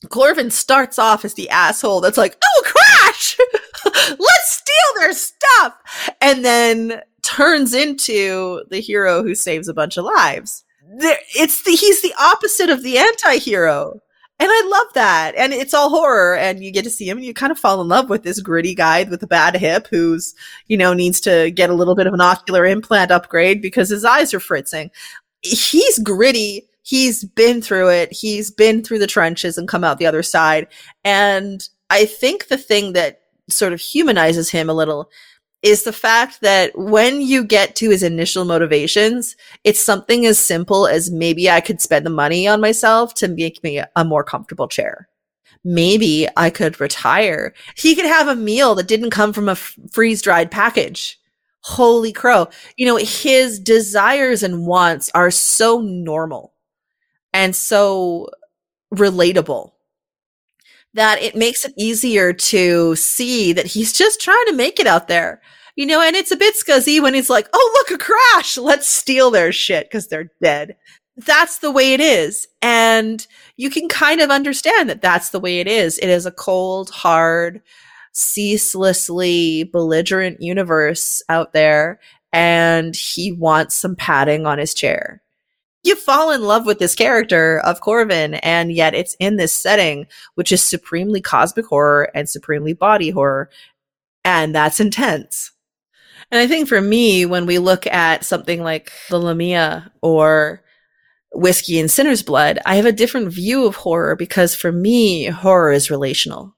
[0.09, 3.36] Corvin starts off as the asshole that's like, oh, crash!
[3.84, 6.11] Let's steal their stuff!
[6.20, 10.64] And then turns into the hero who saves a bunch of lives.
[10.98, 14.01] There, it's the, he's the opposite of the anti-hero.
[14.40, 15.34] And I love that.
[15.36, 17.82] And it's all horror and you get to see him and you kind of fall
[17.82, 20.34] in love with this gritty guy with a bad hip who's,
[20.66, 24.03] you know, needs to get a little bit of an ocular implant upgrade because his
[24.03, 24.90] eyes are fritzing.
[25.42, 28.12] He's gritty he's been through it.
[28.12, 30.68] He's been through the trenches and come out the other side.
[31.05, 35.11] And I think the thing that sort of humanizes him a little
[35.62, 40.87] is the fact that when you get to his initial motivations, it's something as simple
[40.87, 44.68] as maybe I could spend the money on myself to make me a more comfortable
[44.68, 45.09] chair.
[45.62, 47.53] Maybe I could retire.
[47.76, 51.18] He could have a meal that didn't come from a f- freeze dried package.
[51.62, 52.49] Holy crow.
[52.78, 56.55] You know, his desires and wants are so normal
[57.33, 58.28] and so
[58.95, 59.72] relatable
[60.95, 65.09] that it makes it easier to see that he's just trying to make it out
[65.09, 65.41] there.
[65.76, 68.59] You know, and it's a bit scuzzy when he's like, oh, look, a crash.
[68.59, 70.76] Let's steal their shit because they're dead.
[71.16, 72.49] That's the way it is.
[72.61, 73.24] And
[73.57, 75.99] you can kind of understand that that's the way it is.
[75.99, 77.62] It is a cold, hard,
[78.12, 82.01] ceaselessly belligerent universe out there.
[82.33, 85.22] And he wants some padding on his chair
[85.83, 90.07] you fall in love with this character of Corvin, and yet it's in this setting,
[90.35, 93.51] which is supremely cosmic horror and supremely body horror.
[94.24, 95.53] And that's intense.
[96.31, 100.62] And I think for me, when we look at something like the Lamia or
[101.33, 105.72] Whiskey and Sinner's Blood, I have a different view of horror because for me, horror
[105.72, 106.55] is relational.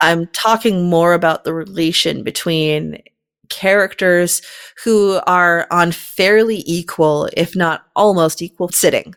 [0.00, 3.02] I'm talking more about the relation between
[3.48, 4.42] characters
[4.84, 9.14] who are on fairly equal, if not almost equal sitting.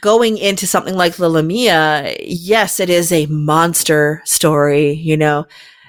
[0.00, 5.46] Going into something like La Lamia, yes, it is a monster story, you know.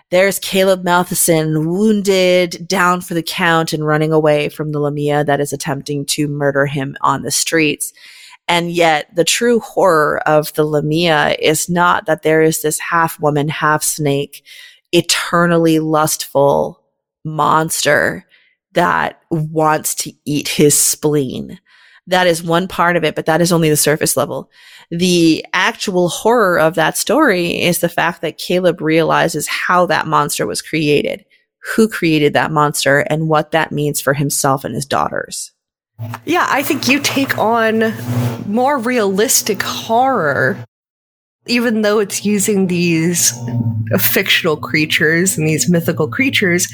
[0.09, 5.39] There's Caleb Matheson wounded, down for the count, and running away from the Lamia that
[5.39, 7.93] is attempting to murder him on the streets.
[8.49, 13.17] And yet, the true horror of the Lamia is not that there is this half
[13.21, 14.43] woman, half snake,
[14.91, 16.80] eternally lustful
[17.23, 18.25] monster
[18.73, 21.59] that wants to eat his spleen.
[22.07, 24.49] That is one part of it, but that is only the surface level.
[24.89, 30.45] The actual horror of that story is the fact that Caleb realizes how that monster
[30.45, 31.23] was created,
[31.75, 35.51] who created that monster, and what that means for himself and his daughters.
[36.25, 37.93] Yeah, I think you take on
[38.47, 40.57] more realistic horror
[41.51, 43.37] even though it's using these
[43.99, 46.67] fictional creatures and these mythical creatures,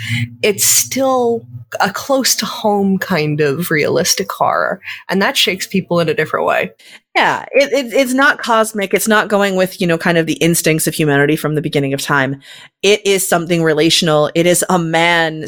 [0.44, 1.46] it's still
[1.82, 4.80] a close to home kind of realistic horror.
[5.10, 6.72] And that shakes people in a different way.
[7.16, 8.94] Yeah, it, it, it's not cosmic.
[8.94, 11.94] It's not going with, you know, kind of the instincts of humanity from the beginning
[11.94, 12.40] of time.
[12.84, 14.30] It is something relational.
[14.36, 15.46] It is a man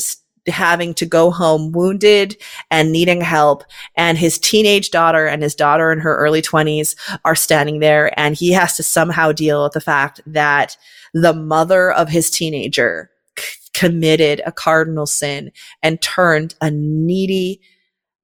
[0.48, 2.38] having to go home wounded
[2.72, 3.64] and needing help.
[3.96, 8.18] And his teenage daughter and his daughter in her early 20s are standing there.
[8.20, 10.78] And he has to somehow deal with the fact that
[11.14, 17.62] the mother of his teenager c- committed a cardinal sin and turned a needy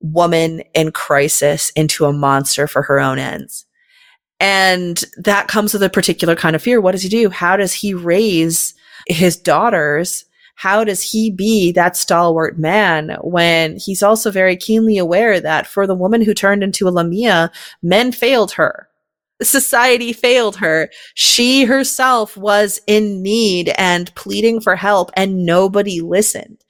[0.01, 3.65] woman in crisis into a monster for her own ends.
[4.39, 6.81] And that comes with a particular kind of fear.
[6.81, 7.29] What does he do?
[7.29, 8.73] How does he raise
[9.07, 10.25] his daughters
[10.55, 15.85] how does he be that stalwart man when he's also very keenly aware that for
[15.85, 17.51] the woman who turned into a Lamia,
[17.83, 18.89] men failed her.
[19.41, 20.89] Society failed her.
[21.13, 26.63] She herself was in need and pleading for help and nobody listened.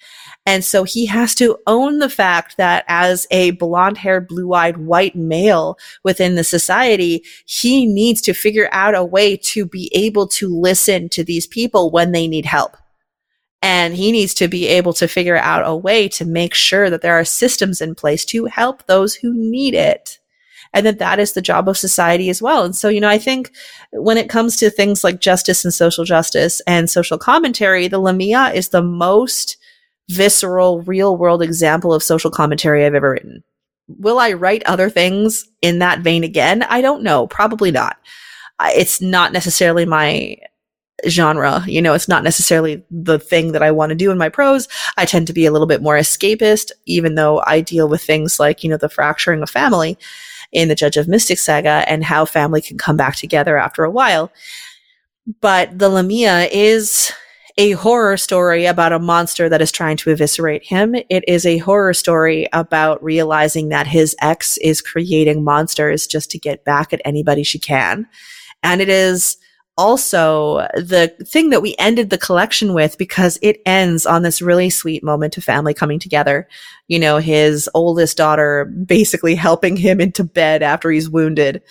[0.48, 4.78] And so he has to own the fact that as a blonde haired, blue eyed
[4.78, 10.28] white male within the society, he needs to figure out a way to be able
[10.30, 12.78] to listen to these people when they need help.
[13.66, 17.01] And he needs to be able to figure out a way to make sure that
[17.01, 20.20] there are systems in place to help those who need it.
[20.72, 22.63] And that that is the job of society as well.
[22.63, 23.51] And so, you know, I think
[23.91, 28.51] when it comes to things like justice and social justice and social commentary, the Lamia
[28.53, 29.57] is the most
[30.09, 33.43] visceral, real world example of social commentary I've ever written.
[33.88, 36.61] Will I write other things in that vein again?
[36.61, 37.26] I don't know.
[37.26, 37.97] Probably not.
[38.61, 40.38] it's not necessarily my
[41.08, 41.64] genre.
[41.68, 44.68] You know, it's not necessarily the thing that I want to do in my prose.
[44.98, 48.39] I tend to be a little bit more escapist, even though I deal with things
[48.39, 49.98] like, you know, the fracturing of family
[50.52, 53.91] in the Judge of Mystic saga and how family can come back together after a
[53.91, 54.32] while.
[55.41, 57.12] But the Lamia is
[57.58, 60.93] a horror story about a monster that is trying to eviscerate him.
[61.10, 66.39] It is a horror story about realizing that his ex is creating monsters just to
[66.39, 68.08] get back at anybody she can.
[68.62, 69.38] And it is
[69.78, 74.70] also the thing that we ended the collection with because it ends on this really
[74.70, 76.48] sweet moment of family coming together.
[76.88, 81.62] You know, his oldest daughter basically helping him into bed after he's wounded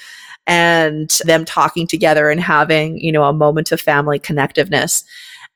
[0.47, 5.05] and them talking together and having, you know, a moment of family connectiveness.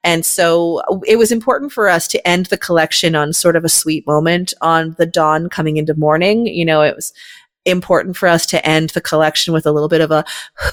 [0.04, 3.68] And so it was important for us to end the collection on sort of a
[3.68, 6.46] sweet moment on the dawn coming into morning.
[6.46, 7.12] You know, it was
[7.68, 10.24] important for us to end the collection with a little bit of a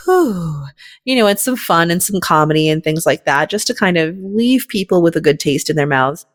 [0.06, 0.66] whew,
[1.04, 3.98] you know, and some fun and some comedy and things like that, just to kind
[3.98, 6.26] of leave people with a good taste in their mouths.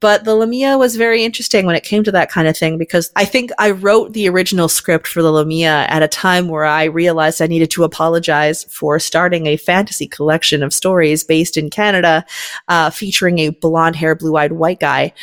[0.00, 3.10] But the Lamia was very interesting when it came to that kind of thing because
[3.16, 6.84] I think I wrote the original script for the Lamia at a time where I
[6.84, 12.26] realized I needed to apologize for starting a fantasy collection of stories based in Canada,
[12.68, 15.14] uh, featuring a blonde hair, blue eyed white guy.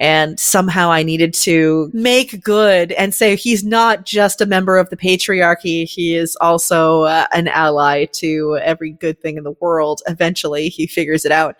[0.00, 4.88] And somehow I needed to make good and say he's not just a member of
[4.90, 5.88] the patriarchy.
[5.88, 10.00] He is also uh, an ally to every good thing in the world.
[10.06, 11.56] Eventually he figures it out.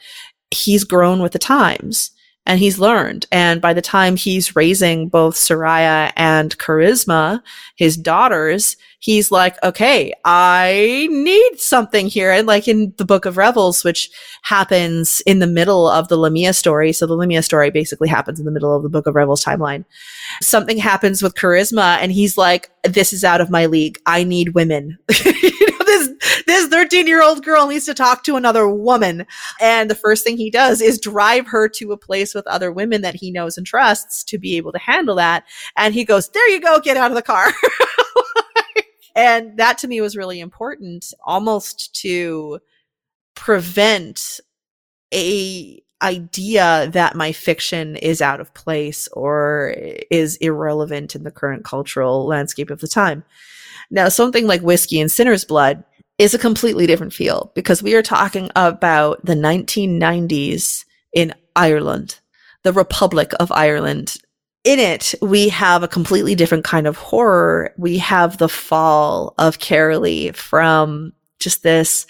[0.53, 2.13] He's grown with the times
[2.49, 3.27] and he's learned.
[3.31, 7.43] And by the time he's raising both Soraya and Charisma,
[7.77, 12.33] his daughters, he's like, okay, I need something here.
[12.33, 14.11] And like in the Book of Revels, which
[14.43, 16.91] happens in the middle of the Lamia story.
[16.95, 19.85] So the Lamia story basically happens in the middle of the Book of Revels timeline.
[20.41, 23.99] Something happens with Charisma and he's like, this is out of my league.
[24.07, 24.99] I need women.
[25.89, 29.27] this this 13 year old girl needs to talk to another woman.
[29.61, 33.03] And the first thing he does is drive her to a place with other women
[33.03, 35.45] that he knows and trusts to be able to handle that.
[35.77, 37.53] And he goes, there you go, get out of the car.
[39.17, 42.61] and that to me was really important, almost to
[43.35, 44.41] prevent
[45.13, 49.75] a idea that my fiction is out of place or
[50.11, 53.25] is irrelevant in the current cultural landscape of the time.
[53.91, 55.85] Now, something like Whiskey and Sinner's Blood
[56.19, 62.19] is a completely different feel because we are talking about the 1990s in Ireland,
[62.65, 64.17] the Republic of Ireland.
[64.65, 67.73] In it, we have a completely different kind of horror.
[67.79, 72.07] We have the fall of Carolee from just this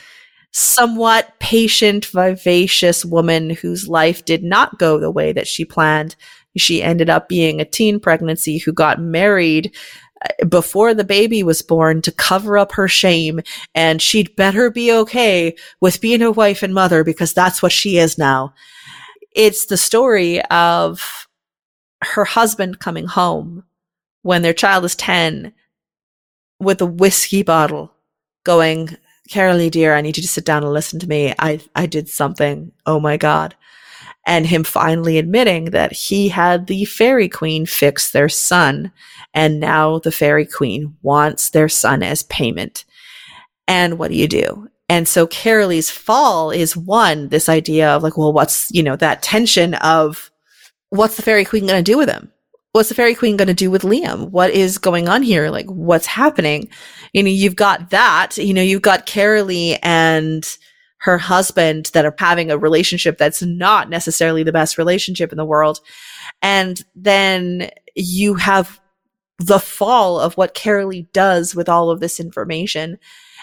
[0.53, 6.17] somewhat patient, vivacious woman whose life did not go the way that she planned.
[6.57, 9.77] She ended up being a teen pregnancy who got married
[10.49, 13.41] before the baby was born to cover up her shame
[13.75, 17.99] and she'd better be okay with being a wife and mother because that's what she
[17.99, 18.53] is now.
[19.33, 21.29] It's the story of
[22.03, 23.65] her husband coming home
[24.23, 25.53] when their child is 10
[26.61, 27.93] with a whiskey bottle
[28.45, 28.97] going,
[29.31, 31.35] Carolee, dear, I need you to sit down and listen to me.
[31.39, 32.73] I, I did something.
[32.87, 33.55] Oh my God
[34.29, 38.93] and him finally admitting that he had the fairy queen fix their son.
[39.33, 42.85] And now the fairy queen wants their son as payment.
[43.67, 44.69] And what do you do?
[44.91, 49.23] And so carolee's fall is one this idea of like well what's you know that
[49.23, 50.31] tension of
[50.91, 52.31] what's the fairy queen going to do with him?
[52.73, 54.31] What's the fairy queen going to do with liam?
[54.31, 55.51] What is going on here?
[55.51, 56.69] Like what's happening?
[57.15, 60.45] You know you've got that you know you've got carolee and
[61.01, 65.45] her husband that are having a relationship that's not necessarily the best relationship in the
[65.45, 65.81] world.
[66.43, 68.81] And then you have
[69.39, 72.99] the fall of what Carolee does with all of this information.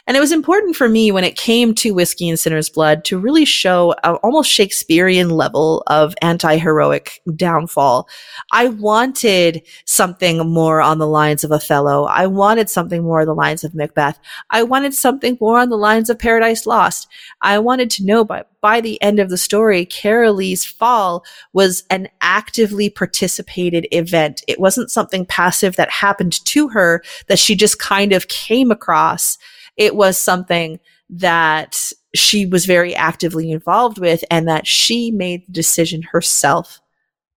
[0.07, 3.17] And it was important for me when it came to Whiskey and Sinner's Blood to
[3.17, 8.07] really show an almost Shakespearean level of anti heroic downfall.
[8.51, 12.05] I wanted something more on the lines of Othello.
[12.05, 14.19] I wanted something more on the lines of Macbeth.
[14.51, 17.07] I wanted something more on the lines of Paradise Lost.
[17.41, 22.09] I wanted to know by, by the end of the story, Carolee's fall was an
[22.21, 24.43] actively participated event.
[24.47, 29.39] It wasn't something passive that happened to her that she just kind of came across
[29.77, 35.51] it was something that she was very actively involved with and that she made the
[35.51, 36.79] decision herself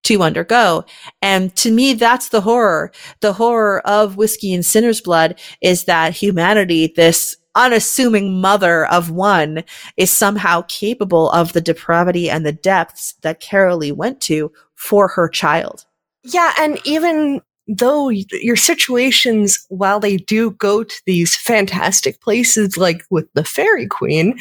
[0.05, 0.85] to undergo.
[1.21, 2.93] And to me, that's the horror.
[3.21, 9.65] The horror of Whiskey and Sinner's Blood is that humanity, this unassuming mother of one,
[9.97, 15.29] is somehow capable of the depravity and the depths that Carolee went to for her
[15.29, 15.85] child.
[16.25, 16.55] Yeah.
[16.59, 23.29] And even though your situations, while they do go to these fantastic places, like with
[23.35, 24.39] the Fairy Queen,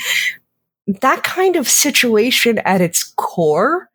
[1.01, 3.89] that kind of situation at its core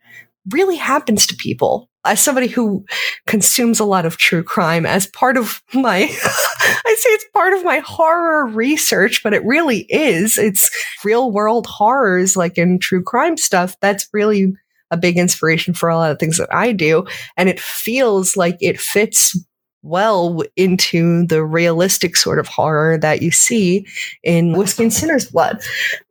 [0.51, 1.89] really happens to people.
[2.05, 2.85] As somebody who
[3.29, 7.65] consumes a lot of true crime as part of my, I say it's part of
[7.65, 10.37] my horror research, but it really is.
[10.37, 10.69] It's
[11.05, 13.77] real world horrors, like in true crime stuff.
[13.81, 14.53] That's really
[14.93, 17.05] a big inspiration for a lot of things that I do.
[17.37, 19.37] And it feels like it fits
[19.83, 23.85] well into the realistic sort of horror that you see
[24.23, 25.61] in Whiskey and Sinner's Blood.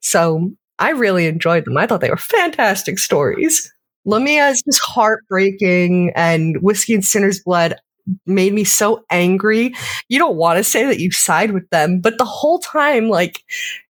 [0.01, 1.77] So I really enjoyed them.
[1.77, 3.71] I thought they were fantastic stories.
[4.03, 7.75] Lamia is just heartbreaking, and Whiskey and Sinner's Blood
[8.25, 9.75] made me so angry.
[10.09, 13.43] You don't want to say that you side with them, but the whole time, like,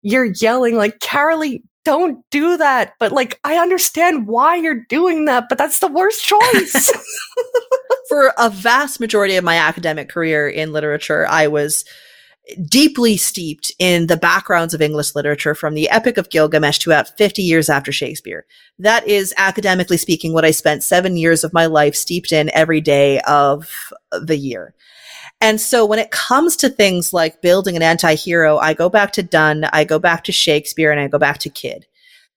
[0.02, 2.94] you're yelling, like, Carolee, don't do that.
[3.00, 6.92] But, like, I understand why you're doing that, but that's the worst choice.
[8.10, 11.86] For a vast majority of my academic career in literature, I was
[12.68, 17.18] deeply steeped in the backgrounds of English literature from the Epic of Gilgamesh to about
[17.18, 18.46] 50 years after Shakespeare.
[18.78, 22.82] That is, academically speaking, what I spent seven years of my life steeped in every
[22.82, 24.76] day of the year.
[25.42, 29.24] And so when it comes to things like building an anti-hero, I go back to
[29.24, 31.84] Donne, I go back to Shakespeare, and I go back to Kyd.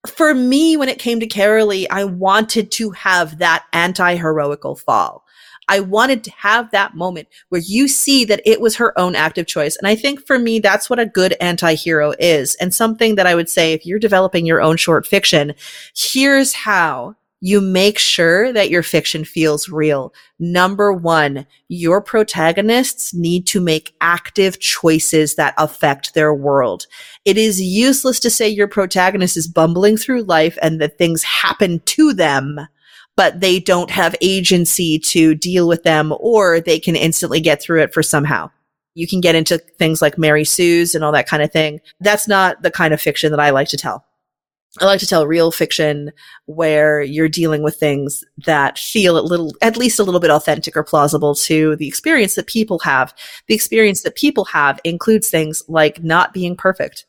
[0.07, 5.25] For me, when it came to Carolee, I wanted to have that anti-heroical fall.
[5.69, 9.47] I wanted to have that moment where you see that it was her own active
[9.47, 9.77] choice.
[9.77, 12.57] And I think for me, that's what a good anti-hero is.
[12.57, 15.55] And something that I would say, if you're developing your own short fiction,
[15.97, 17.15] here's how
[17.45, 20.15] you make sure that your fiction feels real.
[20.39, 26.87] Number one, your protagonists need to make active choices that affect their world.
[27.25, 31.81] It is useless to say your protagonist is bumbling through life and that things happen
[31.81, 32.61] to them
[33.15, 37.83] but they don't have agency to deal with them or they can instantly get through
[37.83, 38.51] it for somehow.
[38.95, 41.81] You can get into things like Mary Sue's and all that kind of thing.
[42.01, 44.07] That's not the kind of fiction that I like to tell.
[44.81, 46.13] I like to tell real fiction
[46.47, 50.77] where you're dealing with things that feel a little, at least a little bit authentic
[50.77, 53.15] or plausible to the experience that people have.
[53.49, 57.05] The experience that people have includes things like not being perfect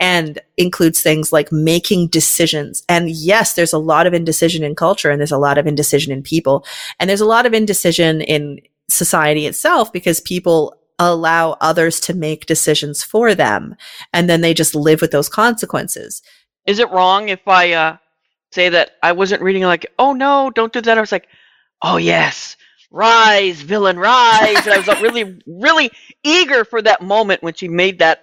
[0.00, 2.82] and includes things like making decisions.
[2.88, 6.12] And yes, there's a lot of indecision in culture and there's a lot of indecision
[6.12, 6.66] in people.
[6.98, 8.58] And there's a lot of indecision in
[8.88, 13.74] society itself because people allow others to make decisions for them
[14.12, 16.22] and then they just live with those consequences.
[16.66, 17.96] Is it wrong if I uh,
[18.52, 20.98] say that I wasn't reading like, oh no, don't do that?
[20.98, 21.28] I was like,
[21.82, 22.56] oh yes,
[22.90, 24.64] rise, villain, rise.
[24.64, 25.90] and I was like, really, really
[26.22, 28.22] eager for that moment when she made that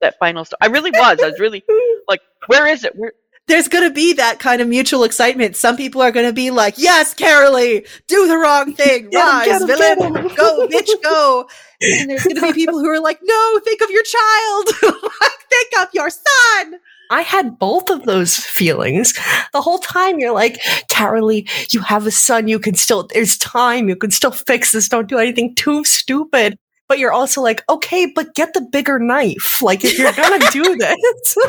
[0.00, 0.58] that final story.
[0.62, 1.18] I really was.
[1.22, 1.62] I was really
[2.08, 2.94] like, where is it?
[2.96, 3.12] Where?
[3.46, 5.56] There's going to be that kind of mutual excitement.
[5.56, 9.10] Some people are going to be like, yes, Carolee, do the wrong thing.
[9.12, 11.48] Rise, villain, go, bitch, go.
[11.80, 14.68] And there's going to be people who are like, no, think of your child.
[15.50, 16.74] think of your son.
[17.10, 19.12] I had both of those feelings
[19.52, 20.18] the whole time.
[20.18, 22.48] You're like, Carolee, you have a son.
[22.48, 23.88] You can still, there's time.
[23.88, 24.88] You can still fix this.
[24.88, 26.56] Don't do anything too stupid
[26.90, 29.62] but you're also like, okay, but get the bigger knife.
[29.62, 31.36] Like if you're gonna do this,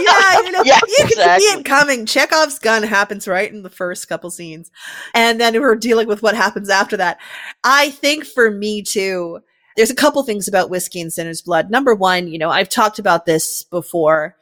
[0.00, 1.14] yeah, you know, yeah, you exactly.
[1.14, 2.06] can see it coming.
[2.06, 4.70] Chekhov's gun happens right in the first couple scenes,
[5.14, 7.18] and then we're dealing with what happens after that.
[7.62, 9.40] I think for me too,
[9.76, 11.70] there's a couple things about whiskey and sinner's blood.
[11.70, 14.34] Number one, you know, I've talked about this before.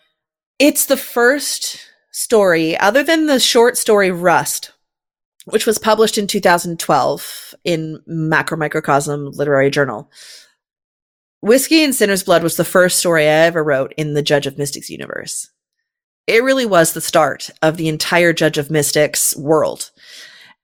[0.61, 1.81] It's the first
[2.11, 4.73] story, other than the short story Rust,
[5.47, 10.11] which was published in 2012 in Macromicrocosm Literary Journal.
[11.41, 14.59] Whiskey and Sinner's Blood was the first story I ever wrote in the Judge of
[14.59, 15.49] Mystics universe.
[16.27, 19.91] It really was the start of the entire Judge of Mystics world.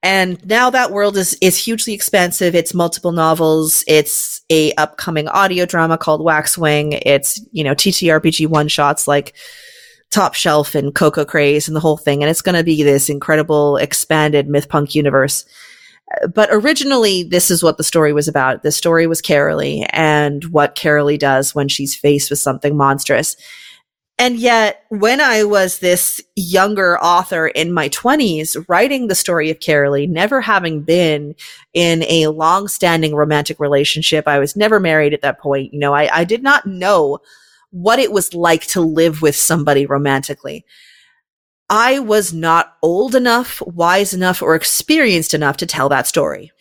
[0.03, 2.55] And now that world is, is hugely expansive.
[2.55, 3.82] It's multiple novels.
[3.86, 7.01] It's a upcoming audio drama called Waxwing.
[7.07, 9.34] It's, you know, TTRPG one shots like
[10.11, 12.22] top shelf and Coco Craze and the whole thing.
[12.22, 15.44] And it's going to be this incredible expanded myth punk universe.
[16.32, 18.62] But originally, this is what the story was about.
[18.62, 23.36] The story was Carolee and what Carolee does when she's faced with something monstrous.
[24.18, 29.59] And yet, when I was this younger author in my 20s, writing the story of
[29.59, 31.34] Carolee, never having been
[31.74, 35.74] in a long standing romantic relationship, I was never married at that point.
[35.74, 37.18] You know, I, I did not know
[37.77, 40.64] what it was like to live with somebody romantically.
[41.68, 46.53] I was not old enough, wise enough, or experienced enough to tell that story.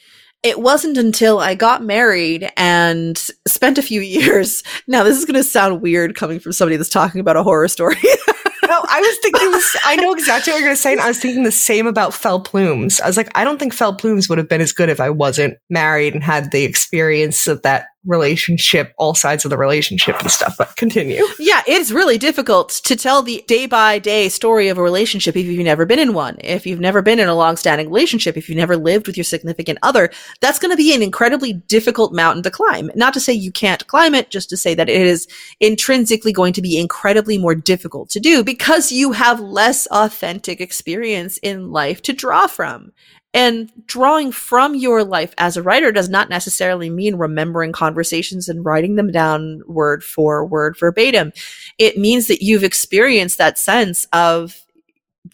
[0.43, 4.61] It wasn't until I got married and spent a few years.
[4.87, 7.69] Now, this is going to sound weird coming from somebody that's talking about a horror
[7.69, 7.95] story.
[8.67, 9.51] no, I was thinking.
[9.51, 10.93] This, I know exactly what you're going to say.
[10.93, 12.99] And I was thinking the same about Fell Plumes.
[13.01, 15.09] I was like, I don't think Fell Plumes would have been as good if I
[15.09, 20.29] wasn't married and had the experience of that relationship, all sides of the relationship and
[20.31, 20.55] stuff.
[20.57, 21.23] But continue.
[21.39, 25.45] Yeah, it's really difficult to tell the day by day story of a relationship if
[25.45, 26.37] you've never been in one.
[26.39, 29.23] If you've never been in a long standing relationship, if you've never lived with your
[29.23, 30.11] significant other,
[30.41, 32.91] that's going to be an incredibly difficult mountain to climb.
[32.95, 35.27] Not to say you can't climb it, just to say that it is
[35.59, 41.37] intrinsically going to be incredibly more difficult to do because you have less authentic experience
[41.39, 42.93] in life to draw from.
[43.33, 48.63] And drawing from your life as a writer does not necessarily mean remembering conversations and
[48.63, 51.33] writing them down word for word verbatim.
[51.77, 54.64] It means that you've experienced that sense of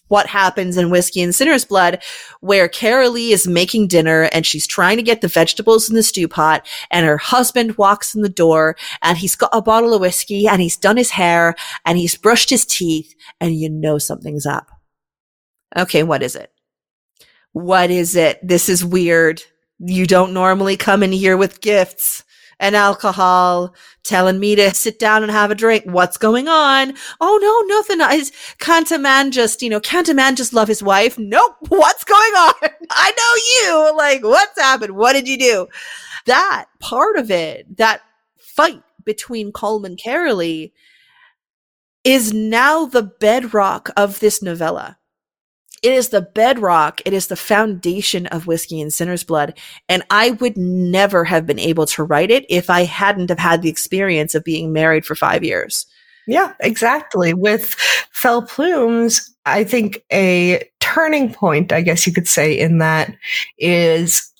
[0.07, 2.03] what happens in Whiskey and Sinner's Blood,
[2.39, 6.27] where Carolee is making dinner and she's trying to get the vegetables in the stew
[6.27, 10.47] pot, and her husband walks in the door and he's got a bottle of whiskey
[10.47, 14.69] and he's done his hair and he's brushed his teeth, and you know something's up.
[15.77, 16.51] Okay, what is it?
[17.53, 18.45] What is it?
[18.45, 19.41] This is weird.
[19.79, 22.23] You don't normally come in here with gifts
[22.61, 25.83] and alcohol telling me to sit down and have a drink.
[25.85, 26.93] What's going on?
[27.19, 27.99] Oh no, nothing.
[28.17, 31.17] Is, can't a man just, you know, can't a man just love his wife?
[31.17, 31.55] Nope.
[31.67, 32.69] What's going on?
[32.91, 33.97] I know you.
[33.97, 34.95] Like, what's happened?
[34.95, 35.67] What did you do?
[36.27, 38.01] That part of it, that
[38.37, 40.71] fight between Colm and Carolee
[42.03, 44.97] is now the bedrock of this novella.
[45.81, 47.01] It is the bedrock.
[47.05, 49.57] It is the foundation of Whiskey and Sinner's Blood.
[49.89, 53.61] And I would never have been able to write it if I hadn't have had
[53.61, 55.87] the experience of being married for five years.
[56.27, 57.33] Yeah, exactly.
[57.33, 57.73] With
[58.11, 63.15] Fell Plumes, I think a turning point, I guess you could say, in that
[63.57, 64.31] is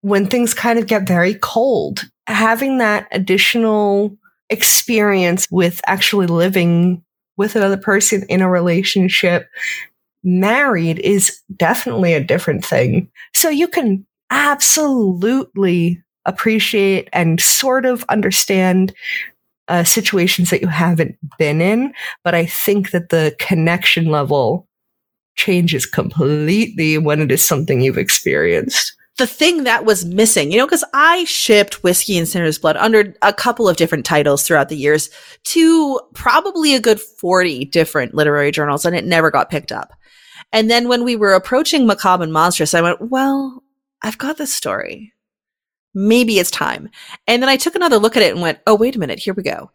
[0.00, 2.02] when things kind of get very cold.
[2.26, 4.16] Having that additional
[4.50, 7.04] experience with actually living
[7.36, 9.48] with another person in a relationship
[10.22, 13.10] married is definitely a different thing.
[13.34, 18.92] So you can absolutely appreciate and sort of understand
[19.68, 21.92] uh, situations that you haven't been in.
[22.24, 24.66] But I think that the connection level
[25.36, 30.66] changes completely when it is something you've experienced the thing that was missing, you know,
[30.66, 34.76] because I shipped Whiskey and Sinner's Blood under a couple of different titles throughout the
[34.76, 35.10] years
[35.44, 39.92] to probably a good 40 different literary journals, and it never got picked up.
[40.52, 43.62] And then when we were approaching Macabre and Monstrous, I went, well,
[44.02, 45.12] I've got this story.
[45.94, 46.88] Maybe it's time.
[47.26, 49.34] And then I took another look at it and went, oh, wait a minute, here
[49.34, 49.70] we go.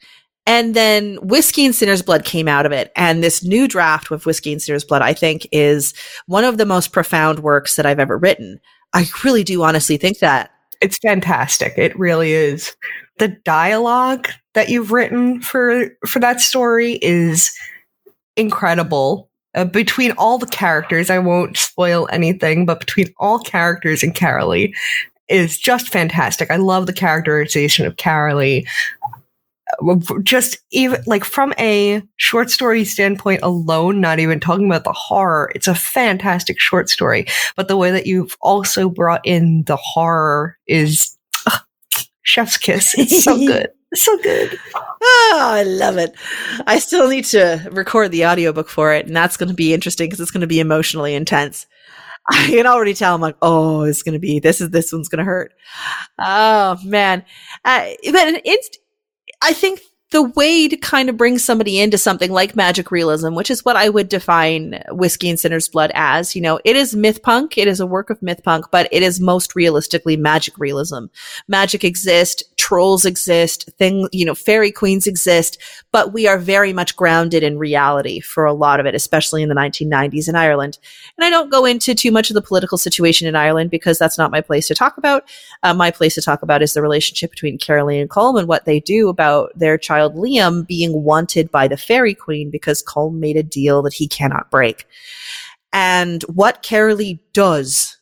[0.46, 2.92] And then Whiskey and Sinner's Blood came out of it.
[2.96, 5.94] And this new draft with Whiskey and Sinner's Blood, I think, is
[6.26, 8.60] one of the most profound works that I've ever written.
[8.94, 10.52] I really do honestly think that.
[10.82, 11.78] It's fantastic.
[11.78, 12.76] It really is.
[13.20, 17.52] The dialogue that you've written for for that story is
[18.36, 24.12] incredible uh, between all the characters, I won't spoil anything, but between all characters in
[24.12, 24.74] Carolee
[25.30, 26.52] is just fantastic.
[26.52, 28.68] I love the characterization of Carolee.
[29.82, 34.94] Uh, just even like from a short story standpoint alone, not even talking about the
[34.94, 37.26] horror, it's a fantastic short story.
[37.56, 41.60] But the way that you've also brought in the horror is uh,
[42.24, 42.98] chef's kiss.
[42.98, 44.60] It's so good so good.
[44.76, 46.16] Oh, I love it.
[46.68, 50.08] I still need to record the audiobook for it, and that's going to be interesting
[50.08, 51.68] because it's going to be emotionally intense.
[52.30, 53.14] I can already tell.
[53.16, 55.54] I'm like, oh, it's going to be this is this one's going to hurt.
[56.20, 57.26] Oh man,
[57.66, 58.42] uh, but.
[59.42, 59.82] I think
[60.14, 63.76] the way to kind of bring somebody into something like magic realism, which is what
[63.76, 67.58] I would define Whiskey and Sinner's Blood as, you know, it is myth punk.
[67.58, 71.06] It is a work of myth punk, but it is most realistically magic realism.
[71.48, 75.58] Magic exists, trolls exist, thing, you know, fairy queens exist,
[75.92, 79.50] but we are very much grounded in reality for a lot of it, especially in
[79.50, 80.78] the 1990s in Ireland.
[81.18, 84.20] And I don't go into too much of the political situation in Ireland because that's
[84.20, 85.24] not my place to talk about.
[85.64, 88.66] Uh, my place to talk about is the relationship between Carolee and Colm and what
[88.66, 93.20] they do about their child child Liam being wanted by the fairy queen because Colm
[93.20, 94.86] made a deal that he cannot break.
[95.72, 97.98] And what Carolee does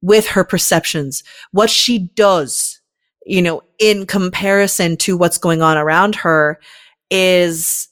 [0.00, 1.22] with her perceptions,
[1.52, 2.80] what she does,
[3.24, 6.58] you know, in comparison to what's going on around her
[7.10, 7.88] is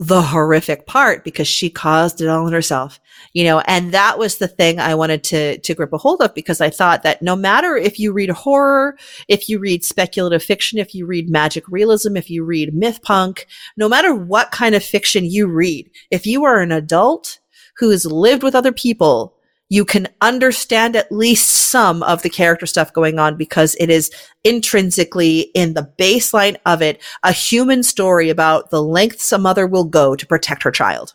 [0.00, 2.98] the horrific part because she caused it all on herself
[3.34, 6.34] you know and that was the thing i wanted to to grip a hold of
[6.34, 8.96] because i thought that no matter if you read horror
[9.28, 13.46] if you read speculative fiction if you read magic realism if you read myth punk
[13.76, 17.38] no matter what kind of fiction you read if you are an adult
[17.76, 19.36] who has lived with other people
[19.70, 24.10] you can understand at least some of the character stuff going on because it is
[24.44, 29.84] intrinsically in the baseline of it a human story about the lengths a mother will
[29.84, 31.14] go to protect her child.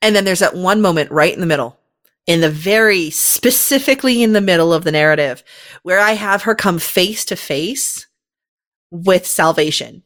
[0.00, 1.78] And then there's that one moment right in the middle,
[2.26, 5.44] in the very specifically in the middle of the narrative,
[5.82, 8.06] where I have her come face to face
[8.90, 10.02] with salvation.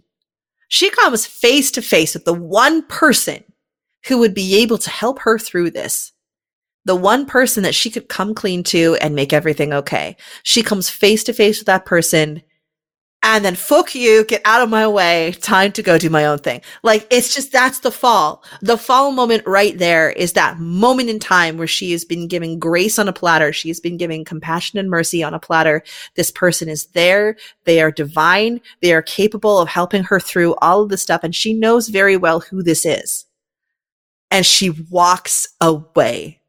[0.68, 3.44] She comes face to face with the one person
[4.06, 6.12] who would be able to help her through this.
[6.86, 10.16] The one person that she could come clean to and make everything okay.
[10.42, 12.42] She comes face to face with that person
[13.26, 16.38] and then fuck you, get out of my way, time to go do my own
[16.38, 16.60] thing.
[16.84, 18.44] Like it's just that's the fall.
[18.60, 22.60] The fall moment right there is that moment in time where she has been giving
[22.60, 23.52] grace on a platter.
[23.52, 25.82] She has been giving compassion and mercy on a platter.
[26.14, 27.36] This person is there.
[27.64, 28.60] They are divine.
[28.80, 31.24] They are capable of helping her through all of this stuff.
[31.24, 33.24] And she knows very well who this is.
[34.30, 36.42] And she walks away.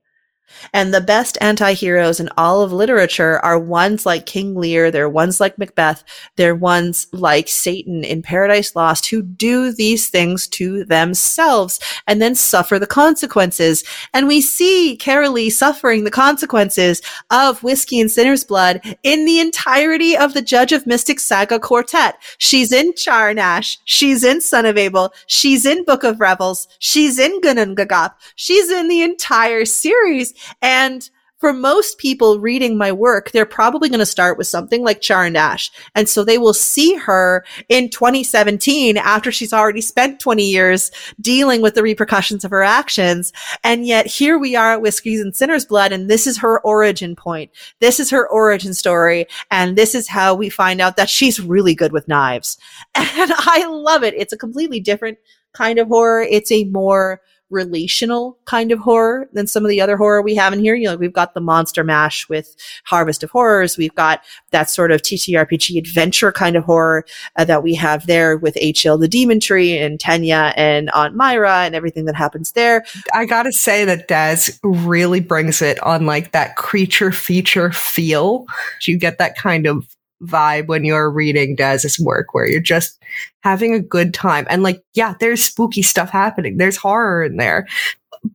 [0.74, 5.40] And the best anti-heroes in all of literature are ones like King Lear, they're ones
[5.40, 6.04] like Macbeth,
[6.36, 12.36] they're ones like Satan in Paradise Lost who do these things to themselves and then
[12.36, 13.84] suffer the consequences.
[14.14, 20.18] And we see Carolee suffering the consequences of Whiskey and Sinner's Blood in the entirety
[20.18, 22.16] of the Judge of Mystic Saga quartet.
[22.38, 26.68] She's in Char and Ash, she's in Son of Abel, she's in Book of Revels,
[26.80, 30.34] she's in Ginnungagap, she's in the entire series.
[30.62, 35.02] And for most people reading my work, they're probably going to start with something like
[35.02, 35.72] Char and Ash.
[35.94, 41.62] And so they will see her in 2017 after she's already spent 20 years dealing
[41.62, 43.34] with the repercussions of her actions.
[43.64, 45.92] And yet here we are at Whiskies and Sinner's Blood.
[45.92, 47.52] And this is her origin point.
[47.80, 49.28] This is her origin story.
[49.52, 52.58] And this is how we find out that she's really good with knives.
[53.20, 54.14] And I love it.
[54.16, 55.18] It's a completely different
[55.54, 56.22] kind of horror.
[56.22, 57.20] It's a more
[57.50, 60.76] relational kind of horror than some of the other horror we have in here.
[60.76, 63.78] You know, we've got the monster mash with Harvest of Horrors.
[63.78, 68.38] We've got that sort of TTRPG adventure kind of horror uh, that we have there
[68.38, 68.98] with H.L.
[68.98, 72.86] the Demon Tree and Tenya and Aunt Myra and everything that happens there.
[73.14, 78.46] I gotta say that Des really brings it on like that creature feature feel.
[78.86, 83.02] You get that kind of vibe when you're reading Des's work where you're just
[83.42, 84.46] having a good time.
[84.50, 86.58] And like, yeah, there's spooky stuff happening.
[86.58, 87.68] There's horror in there,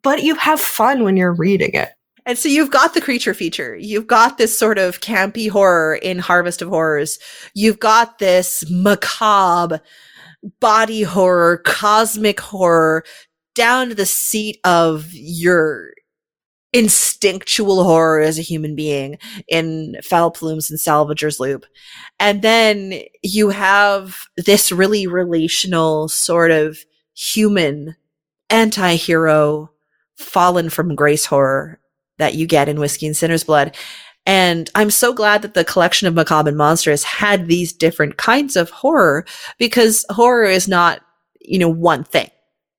[0.03, 1.91] but you have fun when you're reading it.
[2.25, 3.75] And so you've got the creature feature.
[3.77, 7.19] You've got this sort of campy horror in Harvest of Horrors.
[7.55, 9.81] You've got this macabre
[10.61, 13.05] body horror, cosmic horror
[13.55, 15.93] down to the seat of your
[16.73, 19.19] instinctual horror as a human being
[19.49, 21.67] in Foul Plumes and Salvager's Loop.
[22.19, 26.79] And then you have this really relational sort of
[27.15, 27.97] human
[28.49, 29.71] anti-hero
[30.17, 31.79] fallen from grace horror
[32.19, 33.77] that you get in Whiskey and Sinner's Blood.
[34.25, 38.57] And I'm so glad that the collection of Macabre and Monstrous had these different kinds
[38.57, 39.27] of horror
[39.59, 41.01] because horror is not,
[41.41, 42.31] you know, one thing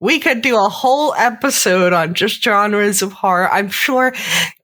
[0.04, 3.49] we could do a whole episode on just genres of horror.
[3.49, 4.14] I'm sure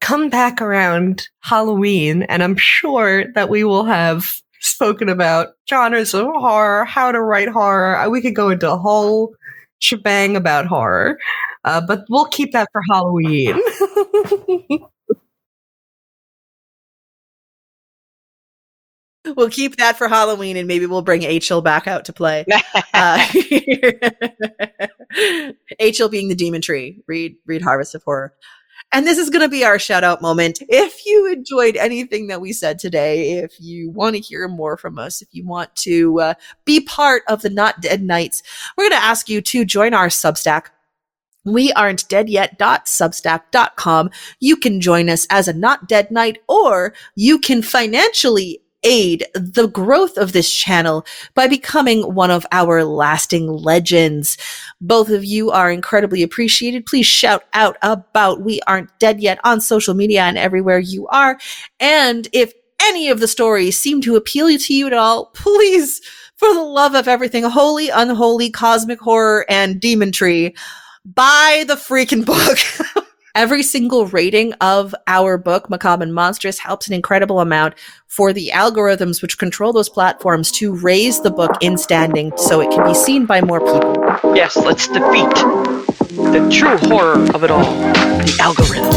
[0.01, 6.25] come back around Halloween and I'm sure that we will have spoken about genres of
[6.25, 7.95] horror, how to write horror.
[7.95, 9.33] Uh, we could go into a whole
[9.79, 11.17] shebang about horror.
[11.63, 13.61] Uh, but we'll keep that for Halloween.
[19.35, 21.61] we'll keep that for Halloween, and maybe we'll bring H.L.
[21.61, 22.45] back out to play.
[22.93, 23.25] uh,
[25.79, 26.09] H.L.
[26.09, 27.01] being the demon tree.
[27.07, 28.33] Read, read Harvest of Horror.
[28.91, 30.63] And this is going to be our shout out moment.
[30.67, 34.97] If you enjoyed anything that we said today, if you want to hear more from
[34.97, 36.33] us, if you want to uh,
[36.65, 38.41] be part of the Not Dead Knights,
[38.75, 40.67] we're going to ask you to join our Substack
[41.45, 44.11] we aren't dead yet.substack.com.
[44.39, 49.67] You can join us as a not dead knight or you can financially aid the
[49.67, 54.37] growth of this channel by becoming one of our lasting legends.
[54.81, 56.85] Both of you are incredibly appreciated.
[56.85, 61.37] Please shout out about We Aren't Dead Yet on social media and everywhere you are.
[61.79, 66.01] And if any of the stories seem to appeal to you at all, please,
[66.37, 70.55] for the love of everything holy, unholy, cosmic horror, and demon tree,
[71.05, 73.05] buy the freaking book.
[73.39, 77.73] Every single rating of our book, Macabre and Monstrous, helps an incredible amount
[78.05, 82.69] for the algorithms which control those platforms to raise the book in standing so it
[82.69, 83.95] can be seen by more people.
[84.35, 85.33] Yes, let's defeat
[86.09, 88.89] the true horror of it all the algorithm.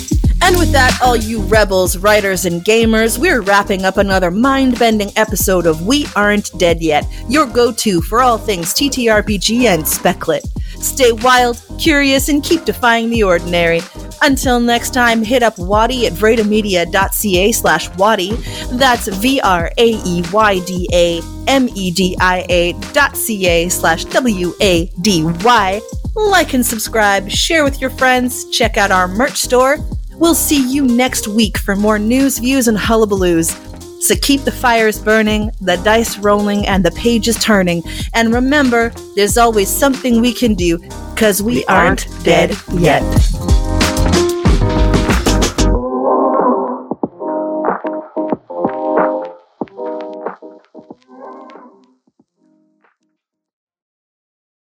[0.42, 5.10] And with that, all you rebels, writers, and gamers, we're wrapping up another mind bending
[5.16, 10.44] episode of We Aren't Dead Yet, your go to for all things TTRPG and Speclet.
[10.80, 13.80] Stay wild, curious, and keep defying the ordinary.
[14.22, 18.32] Until next time, hit up WADY at vraeydamedia.ca slash WADY.
[18.72, 23.46] That's V R A E Y D A M E D I A dot C
[23.46, 25.80] A slash W A D Y.
[26.14, 29.78] like and subscribe, share with your friends, check out our merch store.
[30.14, 33.75] We'll see you next week for more news, views, and hullabaloos.
[34.00, 37.82] So keep the fires burning, the dice rolling, and the pages turning.
[38.14, 40.78] And remember, there's always something we can do
[41.14, 43.55] because we, We aren't aren't dead dead yet.